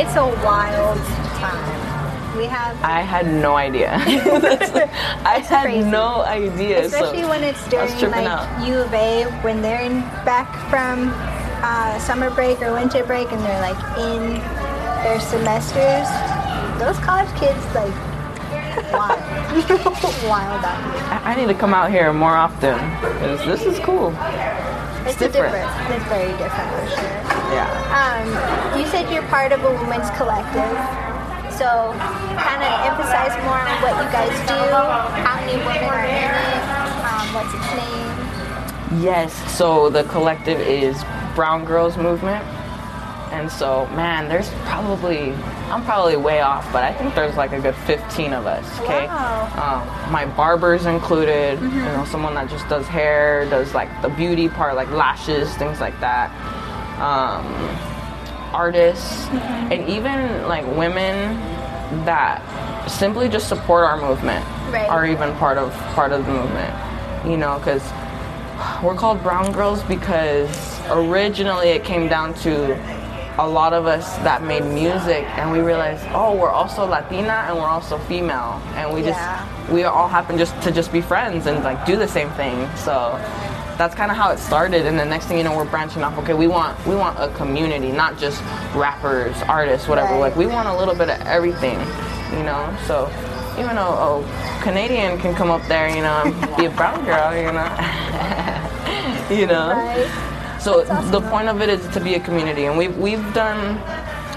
it's 0.00 0.16
a 0.16 0.24
wild 0.42 0.96
time. 1.36 2.38
We 2.38 2.46
have, 2.46 2.74
I 2.82 3.02
had 3.02 3.26
no 3.26 3.54
idea. 3.54 3.90
I 5.26 5.44
had 5.46 5.64
crazy. 5.64 5.90
no 5.90 6.22
idea. 6.22 6.86
especially 6.86 7.20
so 7.20 7.28
when 7.28 7.44
it's 7.44 7.68
during 7.68 7.92
like 8.12 8.26
out. 8.26 8.66
U 8.66 8.78
of 8.78 8.94
A, 8.94 9.24
when 9.42 9.60
they're 9.60 9.82
in 9.82 10.00
back 10.24 10.48
from 10.70 11.12
uh, 11.62 11.98
summer 11.98 12.30
break 12.30 12.62
or 12.62 12.72
winter 12.72 13.04
break 13.04 13.30
and 13.30 13.42
they're 13.42 13.60
like 13.60 13.76
in 13.98 14.40
their 15.04 15.20
semesters. 15.20 16.08
Those 16.80 16.96
college 17.04 17.28
kids 17.38 17.60
like 17.74 17.92
wild, 18.90 19.20
wild 20.24 20.64
out 20.64 20.80
here. 20.80 21.04
I, 21.12 21.34
I 21.34 21.36
need 21.36 21.48
to 21.48 21.58
come 21.58 21.74
out 21.74 21.90
here 21.90 22.10
more 22.14 22.34
often 22.34 22.78
this 23.46 23.64
is 23.64 23.78
cool. 23.80 24.10
It's, 25.06 25.18
different. 25.18 25.54
a 25.54 25.62
different. 25.62 25.94
It's 25.94 26.08
very 26.10 26.32
different 26.36 26.68
for 26.74 26.86
sure. 26.98 27.16
Yeah. 27.54 27.70
Um, 27.94 28.26
you 28.78 28.86
said 28.86 29.10
you're 29.12 29.22
part 29.30 29.52
of 29.52 29.62
a 29.62 29.70
women's 29.70 30.10
collective. 30.18 30.76
So, 31.54 31.94
kind 32.36 32.60
of 32.60 32.72
emphasize 32.84 33.32
more 33.44 33.56
on 33.56 33.80
what 33.80 33.96
you 33.96 34.10
guys 34.12 34.34
do, 34.44 34.60
how 35.24 35.40
many 35.40 35.56
women 35.64 35.88
are 35.88 36.04
in 36.04 36.34
it, 36.36 36.62
um, 37.06 37.32
what's 37.32 37.54
its 37.54 37.70
name. 37.72 39.02
Yes. 39.02 39.32
So 39.56 39.88
the 39.88 40.04
collective 40.04 40.60
is 40.60 41.02
Brown 41.34 41.64
Girls 41.64 41.96
Movement, 41.96 42.44
and 43.32 43.50
so 43.50 43.86
man, 43.96 44.28
there's 44.28 44.50
probably 44.64 45.34
I'm 45.70 45.84
probably 45.84 46.16
way 46.16 46.40
off, 46.40 46.70
but 46.72 46.84
I 46.84 46.92
think 46.94 47.14
there's 47.14 47.36
like 47.36 47.52
a 47.52 47.60
good 47.60 47.74
15 47.74 48.32
of 48.32 48.46
us. 48.46 48.64
Okay. 48.80 49.06
Wow. 49.06 49.82
Um, 50.06 50.12
my 50.12 50.24
barber's 50.24 50.86
included. 50.86 51.60
You 51.60 51.68
know, 51.70 52.04
someone 52.08 52.34
that 52.34 52.48
just 52.48 52.68
does 52.68 52.86
hair, 52.86 53.48
does 53.50 53.74
like 53.74 53.90
the 54.02 54.08
beauty 54.10 54.48
part, 54.48 54.76
like 54.76 54.90
lashes, 54.90 55.52
things 55.56 55.80
like 55.80 55.98
that. 56.00 56.30
Um, 57.00 57.44
artists, 58.54 59.26
and 59.28 59.88
even 59.88 60.46
like 60.48 60.64
women 60.76 61.36
that 62.04 62.40
simply 62.88 63.28
just 63.28 63.48
support 63.48 63.84
our 63.84 64.00
movement 64.00 64.44
Right. 64.72 64.88
are 64.88 65.04
even 65.06 65.32
part 65.34 65.58
of 65.58 65.72
part 65.94 66.12
of 66.12 66.24
the 66.26 66.32
movement. 66.32 66.74
You 67.26 67.36
know, 67.36 67.58
because 67.58 67.82
we're 68.82 68.94
called 68.94 69.20
brown 69.22 69.52
girls 69.52 69.82
because 69.82 70.48
originally 70.90 71.70
it 71.70 71.84
came 71.84 72.08
down 72.08 72.34
to 72.34 72.74
a 73.38 73.46
lot 73.46 73.72
of 73.72 73.86
us 73.86 74.16
that 74.18 74.42
made 74.42 74.64
music 74.64 75.24
and 75.36 75.50
we 75.50 75.60
realized, 75.60 76.04
oh, 76.10 76.34
we're 76.34 76.50
also 76.50 76.86
Latina 76.86 77.44
and 77.46 77.56
we're 77.56 77.68
also 77.68 77.98
female, 77.98 78.62
and 78.74 78.92
we 78.92 79.02
just 79.02 79.20
we 79.70 79.84
all 79.84 80.08
happen 80.08 80.38
just 80.38 80.60
to 80.62 80.70
just 80.70 80.92
be 80.92 81.00
friends 81.00 81.46
and 81.46 81.62
like 81.62 81.84
do 81.84 81.96
the 81.96 82.08
same 82.08 82.30
thing. 82.30 82.68
So 82.76 83.20
that's 83.76 83.94
kind 83.94 84.10
of 84.10 84.16
how 84.16 84.30
it 84.30 84.38
started. 84.38 84.86
And 84.86 84.98
the 84.98 85.04
next 85.04 85.26
thing 85.26 85.36
you 85.36 85.44
know, 85.44 85.54
we're 85.54 85.68
branching 85.68 86.02
off. 86.02 86.16
Okay, 86.18 86.34
we 86.34 86.46
want 86.46 86.84
we 86.86 86.94
want 86.94 87.18
a 87.18 87.34
community, 87.36 87.92
not 87.92 88.18
just 88.18 88.42
rappers, 88.74 89.36
artists, 89.42 89.86
whatever. 89.86 90.12
Right. 90.12 90.20
Like 90.20 90.36
we 90.36 90.46
want 90.46 90.68
a 90.68 90.76
little 90.76 90.94
bit 90.94 91.10
of 91.10 91.20
everything, 91.26 91.78
you 92.32 92.42
know. 92.42 92.74
So 92.86 93.10
even 93.58 93.76
though 93.76 94.24
a 94.24 94.62
Canadian 94.62 95.18
can 95.18 95.34
come 95.34 95.50
up 95.50 95.66
there, 95.68 95.88
you 95.88 96.02
know, 96.02 96.22
and 96.24 96.56
be 96.56 96.66
a 96.66 96.70
brown 96.70 97.04
girl, 97.04 97.36
you 97.36 97.52
know, 97.52 97.68
you 99.40 99.46
know. 99.46 99.72
Right. 99.76 100.32
So 100.66 100.84
awesome, 100.84 101.12
the 101.12 101.20
point 101.20 101.48
of 101.48 101.62
it 101.62 101.68
is 101.68 101.86
to 101.94 102.00
be 102.00 102.14
a 102.14 102.18
community, 102.18 102.64
and 102.64 102.76
we've 102.76 102.98
we've 102.98 103.32
done. 103.32 103.78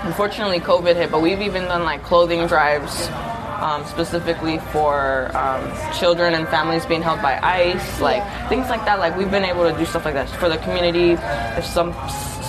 Unfortunately, 0.05 0.59
COVID 0.59 0.95
hit, 0.95 1.09
but 1.09 1.23
we've 1.23 1.41
even 1.41 1.63
done 1.63 1.85
like 1.85 2.03
clothing 2.03 2.45
drives, 2.45 3.07
um, 3.59 3.83
specifically 3.85 4.59
for 4.71 5.35
um, 5.35 5.73
children 5.97 6.35
and 6.35 6.47
families 6.47 6.85
being 6.85 7.01
held 7.01 7.19
by 7.23 7.39
ICE, 7.41 7.99
like 7.99 8.21
things 8.47 8.69
like 8.69 8.85
that. 8.85 8.99
Like 8.99 9.17
we've 9.17 9.31
been 9.31 9.43
able 9.43 9.67
to 9.71 9.75
do 9.75 9.87
stuff 9.87 10.05
like 10.05 10.13
that 10.13 10.29
for 10.29 10.49
the 10.49 10.57
community. 10.57 11.13
If 11.57 11.65
some 11.65 11.93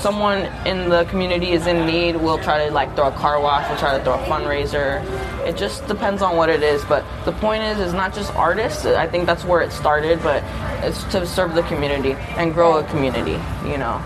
someone 0.00 0.44
in 0.66 0.88
the 0.88 1.04
community 1.04 1.52
is 1.52 1.66
in 1.66 1.86
need, 1.86 2.16
we'll 2.16 2.38
try 2.38 2.66
to 2.66 2.72
like 2.72 2.94
throw 2.96 3.08
a 3.08 3.12
car 3.12 3.40
wash, 3.40 3.68
we'll 3.68 3.78
try 3.78 3.96
to 3.96 4.02
throw 4.02 4.14
a 4.14 4.26
fundraiser. 4.26 5.04
It 5.46 5.56
just 5.56 5.86
depends 5.86 6.22
on 6.22 6.36
what 6.36 6.48
it 6.48 6.62
is. 6.62 6.84
But 6.84 7.04
the 7.24 7.32
point 7.32 7.62
is, 7.62 7.78
it's 7.78 7.92
not 7.92 8.14
just 8.14 8.34
artists. 8.34 8.86
I 8.86 9.06
think 9.06 9.26
that's 9.26 9.44
where 9.44 9.60
it 9.60 9.72
started, 9.72 10.22
but 10.22 10.42
it's 10.84 11.04
to 11.12 11.26
serve 11.26 11.54
the 11.54 11.62
community 11.62 12.12
and 12.36 12.52
grow 12.54 12.78
a 12.78 12.84
community. 12.84 13.38
You 13.68 13.78
know 13.78 14.02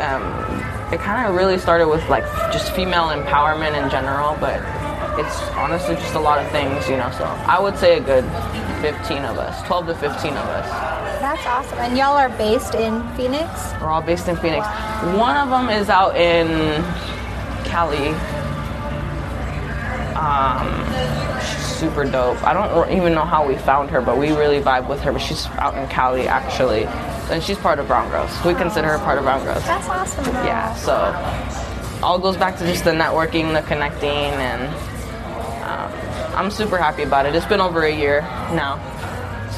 um, 0.00 0.24
it 0.92 1.00
kind 1.00 1.26
of 1.26 1.34
really 1.34 1.58
started 1.58 1.88
with 1.88 2.06
like 2.08 2.24
just 2.52 2.72
female 2.72 3.08
empowerment 3.08 3.80
in 3.82 3.90
general, 3.90 4.36
but 4.40 4.58
it's 5.18 5.40
honestly 5.52 5.94
just 5.96 6.14
a 6.14 6.20
lot 6.20 6.44
of 6.44 6.50
things, 6.50 6.88
you 6.88 6.96
know. 6.96 7.10
So 7.12 7.24
I 7.24 7.60
would 7.60 7.76
say 7.78 7.98
a 7.98 8.00
good 8.00 8.24
15 8.80 9.24
of 9.24 9.38
us, 9.38 9.62
12 9.66 9.86
to 9.86 9.94
15 9.94 10.32
of 10.32 10.46
us. 10.46 11.01
That's 11.32 11.46
awesome. 11.46 11.78
And 11.78 11.96
y'all 11.96 12.14
are 12.18 12.28
based 12.28 12.74
in 12.74 13.02
Phoenix? 13.16 13.48
We're 13.80 13.88
all 13.88 14.02
based 14.02 14.28
in 14.28 14.36
Phoenix. 14.36 14.66
One 15.16 15.34
of 15.34 15.48
them 15.48 15.70
is 15.70 15.88
out 15.88 16.14
in 16.14 16.82
Cali. 17.64 18.08
Um, 20.14 20.68
she's 21.40 21.64
super 21.78 22.04
dope. 22.04 22.42
I 22.46 22.52
don't 22.52 22.92
even 22.92 23.14
know 23.14 23.24
how 23.24 23.48
we 23.48 23.56
found 23.56 23.88
her, 23.92 24.02
but 24.02 24.18
we 24.18 24.32
really 24.32 24.60
vibe 24.60 24.90
with 24.90 25.00
her. 25.00 25.12
But 25.12 25.22
she's 25.22 25.46
out 25.52 25.74
in 25.74 25.88
Cali 25.88 26.28
actually, 26.28 26.84
and 26.84 27.42
she's 27.42 27.56
part 27.56 27.78
of 27.78 27.86
Brown 27.86 28.10
Girls. 28.10 28.30
We 28.44 28.52
consider 28.52 28.88
her 28.88 28.98
part 28.98 29.16
of 29.16 29.24
Brown 29.24 29.42
Girls. 29.42 29.64
That's 29.64 29.88
awesome. 29.88 30.24
though. 30.24 30.32
yeah 30.44 30.74
so 30.74 30.92
all 32.02 32.18
goes 32.18 32.36
back 32.36 32.58
to 32.58 32.66
just 32.66 32.84
the 32.84 32.90
networking 32.90 33.54
the 33.54 33.66
connecting 33.66 34.10
and 34.10 34.62
um, 35.62 36.36
i'm 36.36 36.50
super 36.50 36.76
happy 36.76 37.04
about 37.04 37.24
it 37.26 37.34
it's 37.34 37.46
been 37.46 37.60
over 37.60 37.84
a 37.84 37.96
year 37.96 38.22
now 38.52 38.76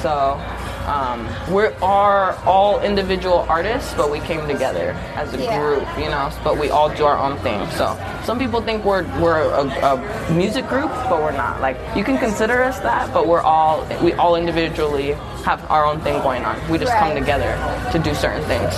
so 0.02 0.38
um, 0.86 1.26
we 1.52 1.64
are 1.82 2.34
all 2.44 2.80
individual 2.82 3.46
artists 3.48 3.94
but 3.94 4.10
we 4.10 4.20
came 4.20 4.46
together 4.46 4.92
as 5.16 5.32
a 5.34 5.38
Yeah. 5.42 5.58
group 5.58 5.86
you 5.98 6.08
know 6.10 6.30
but 6.44 6.58
we 6.58 6.70
all 6.70 6.88
do 6.94 7.04
our 7.04 7.16
own 7.18 7.38
thing 7.38 7.66
so 7.70 7.96
some 8.24 8.38
people 8.38 8.60
think 8.60 8.84
we're 8.84 9.04
we're 9.20 9.40
a, 9.40 9.62
a 9.64 10.32
music 10.32 10.66
group 10.68 10.90
but 11.08 11.22
we're 11.22 11.32
not 11.36 11.60
like 11.60 11.76
you 11.96 12.04
can 12.04 12.18
consider 12.18 12.62
us 12.62 12.78
that 12.80 13.12
but 13.14 13.26
we're 13.26 13.40
all 13.42 13.84
we 14.02 14.12
all 14.14 14.36
individually 14.36 15.12
have 15.44 15.64
our 15.70 15.84
own 15.86 16.00
thing 16.00 16.20
going 16.22 16.44
on 16.44 16.56
we 16.70 16.78
just 16.78 16.92
come 16.94 17.14
together 17.14 17.52
to 17.92 17.98
do 17.98 18.14
certain 18.14 18.42
things 18.44 18.72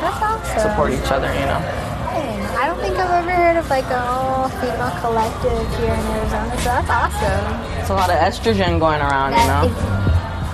That's 0.00 0.22
awesome. 0.22 0.60
support 0.60 0.92
each 0.92 1.10
other 1.10 1.32
you 1.34 1.46
know 1.46 1.86
I 2.60 2.66
don't 2.66 2.80
think 2.80 2.96
I've 2.96 3.10
ever 3.24 3.30
heard 3.30 3.56
of 3.56 3.70
like 3.70 3.84
a 3.86 3.98
all 4.02 4.48
female 4.48 4.90
collective 5.00 5.76
here 5.78 5.94
in 5.94 6.00
Arizona, 6.12 6.50
so 6.58 6.64
that's 6.64 6.90
awesome. 6.90 7.80
It's 7.80 7.88
a 7.88 7.94
lot 7.94 8.10
of 8.10 8.16
estrogen 8.16 8.78
going 8.78 9.00
around, 9.00 9.32
you 9.32 9.38
know. 9.38 9.68
That 9.68 9.70
is- 9.70 9.99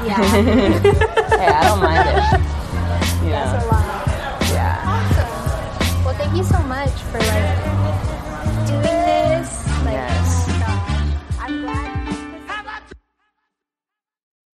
yeah. 0.06 0.22
hey, 0.22 1.46
I 1.46 1.64
don't 1.66 1.82
mind 1.82 2.08
it. 2.08 2.14
Yeah. 3.28 3.52
That's 3.52 3.64
a 3.64 3.68
lot. 3.68 4.06
Yeah. 4.52 4.86
Awesome. 4.86 6.04
Well, 6.04 6.14
thank 6.14 6.36
you 6.36 6.44
so 6.44 6.62
much 6.62 6.92
for 7.10 7.18
like 7.18 8.66
doing 8.68 9.05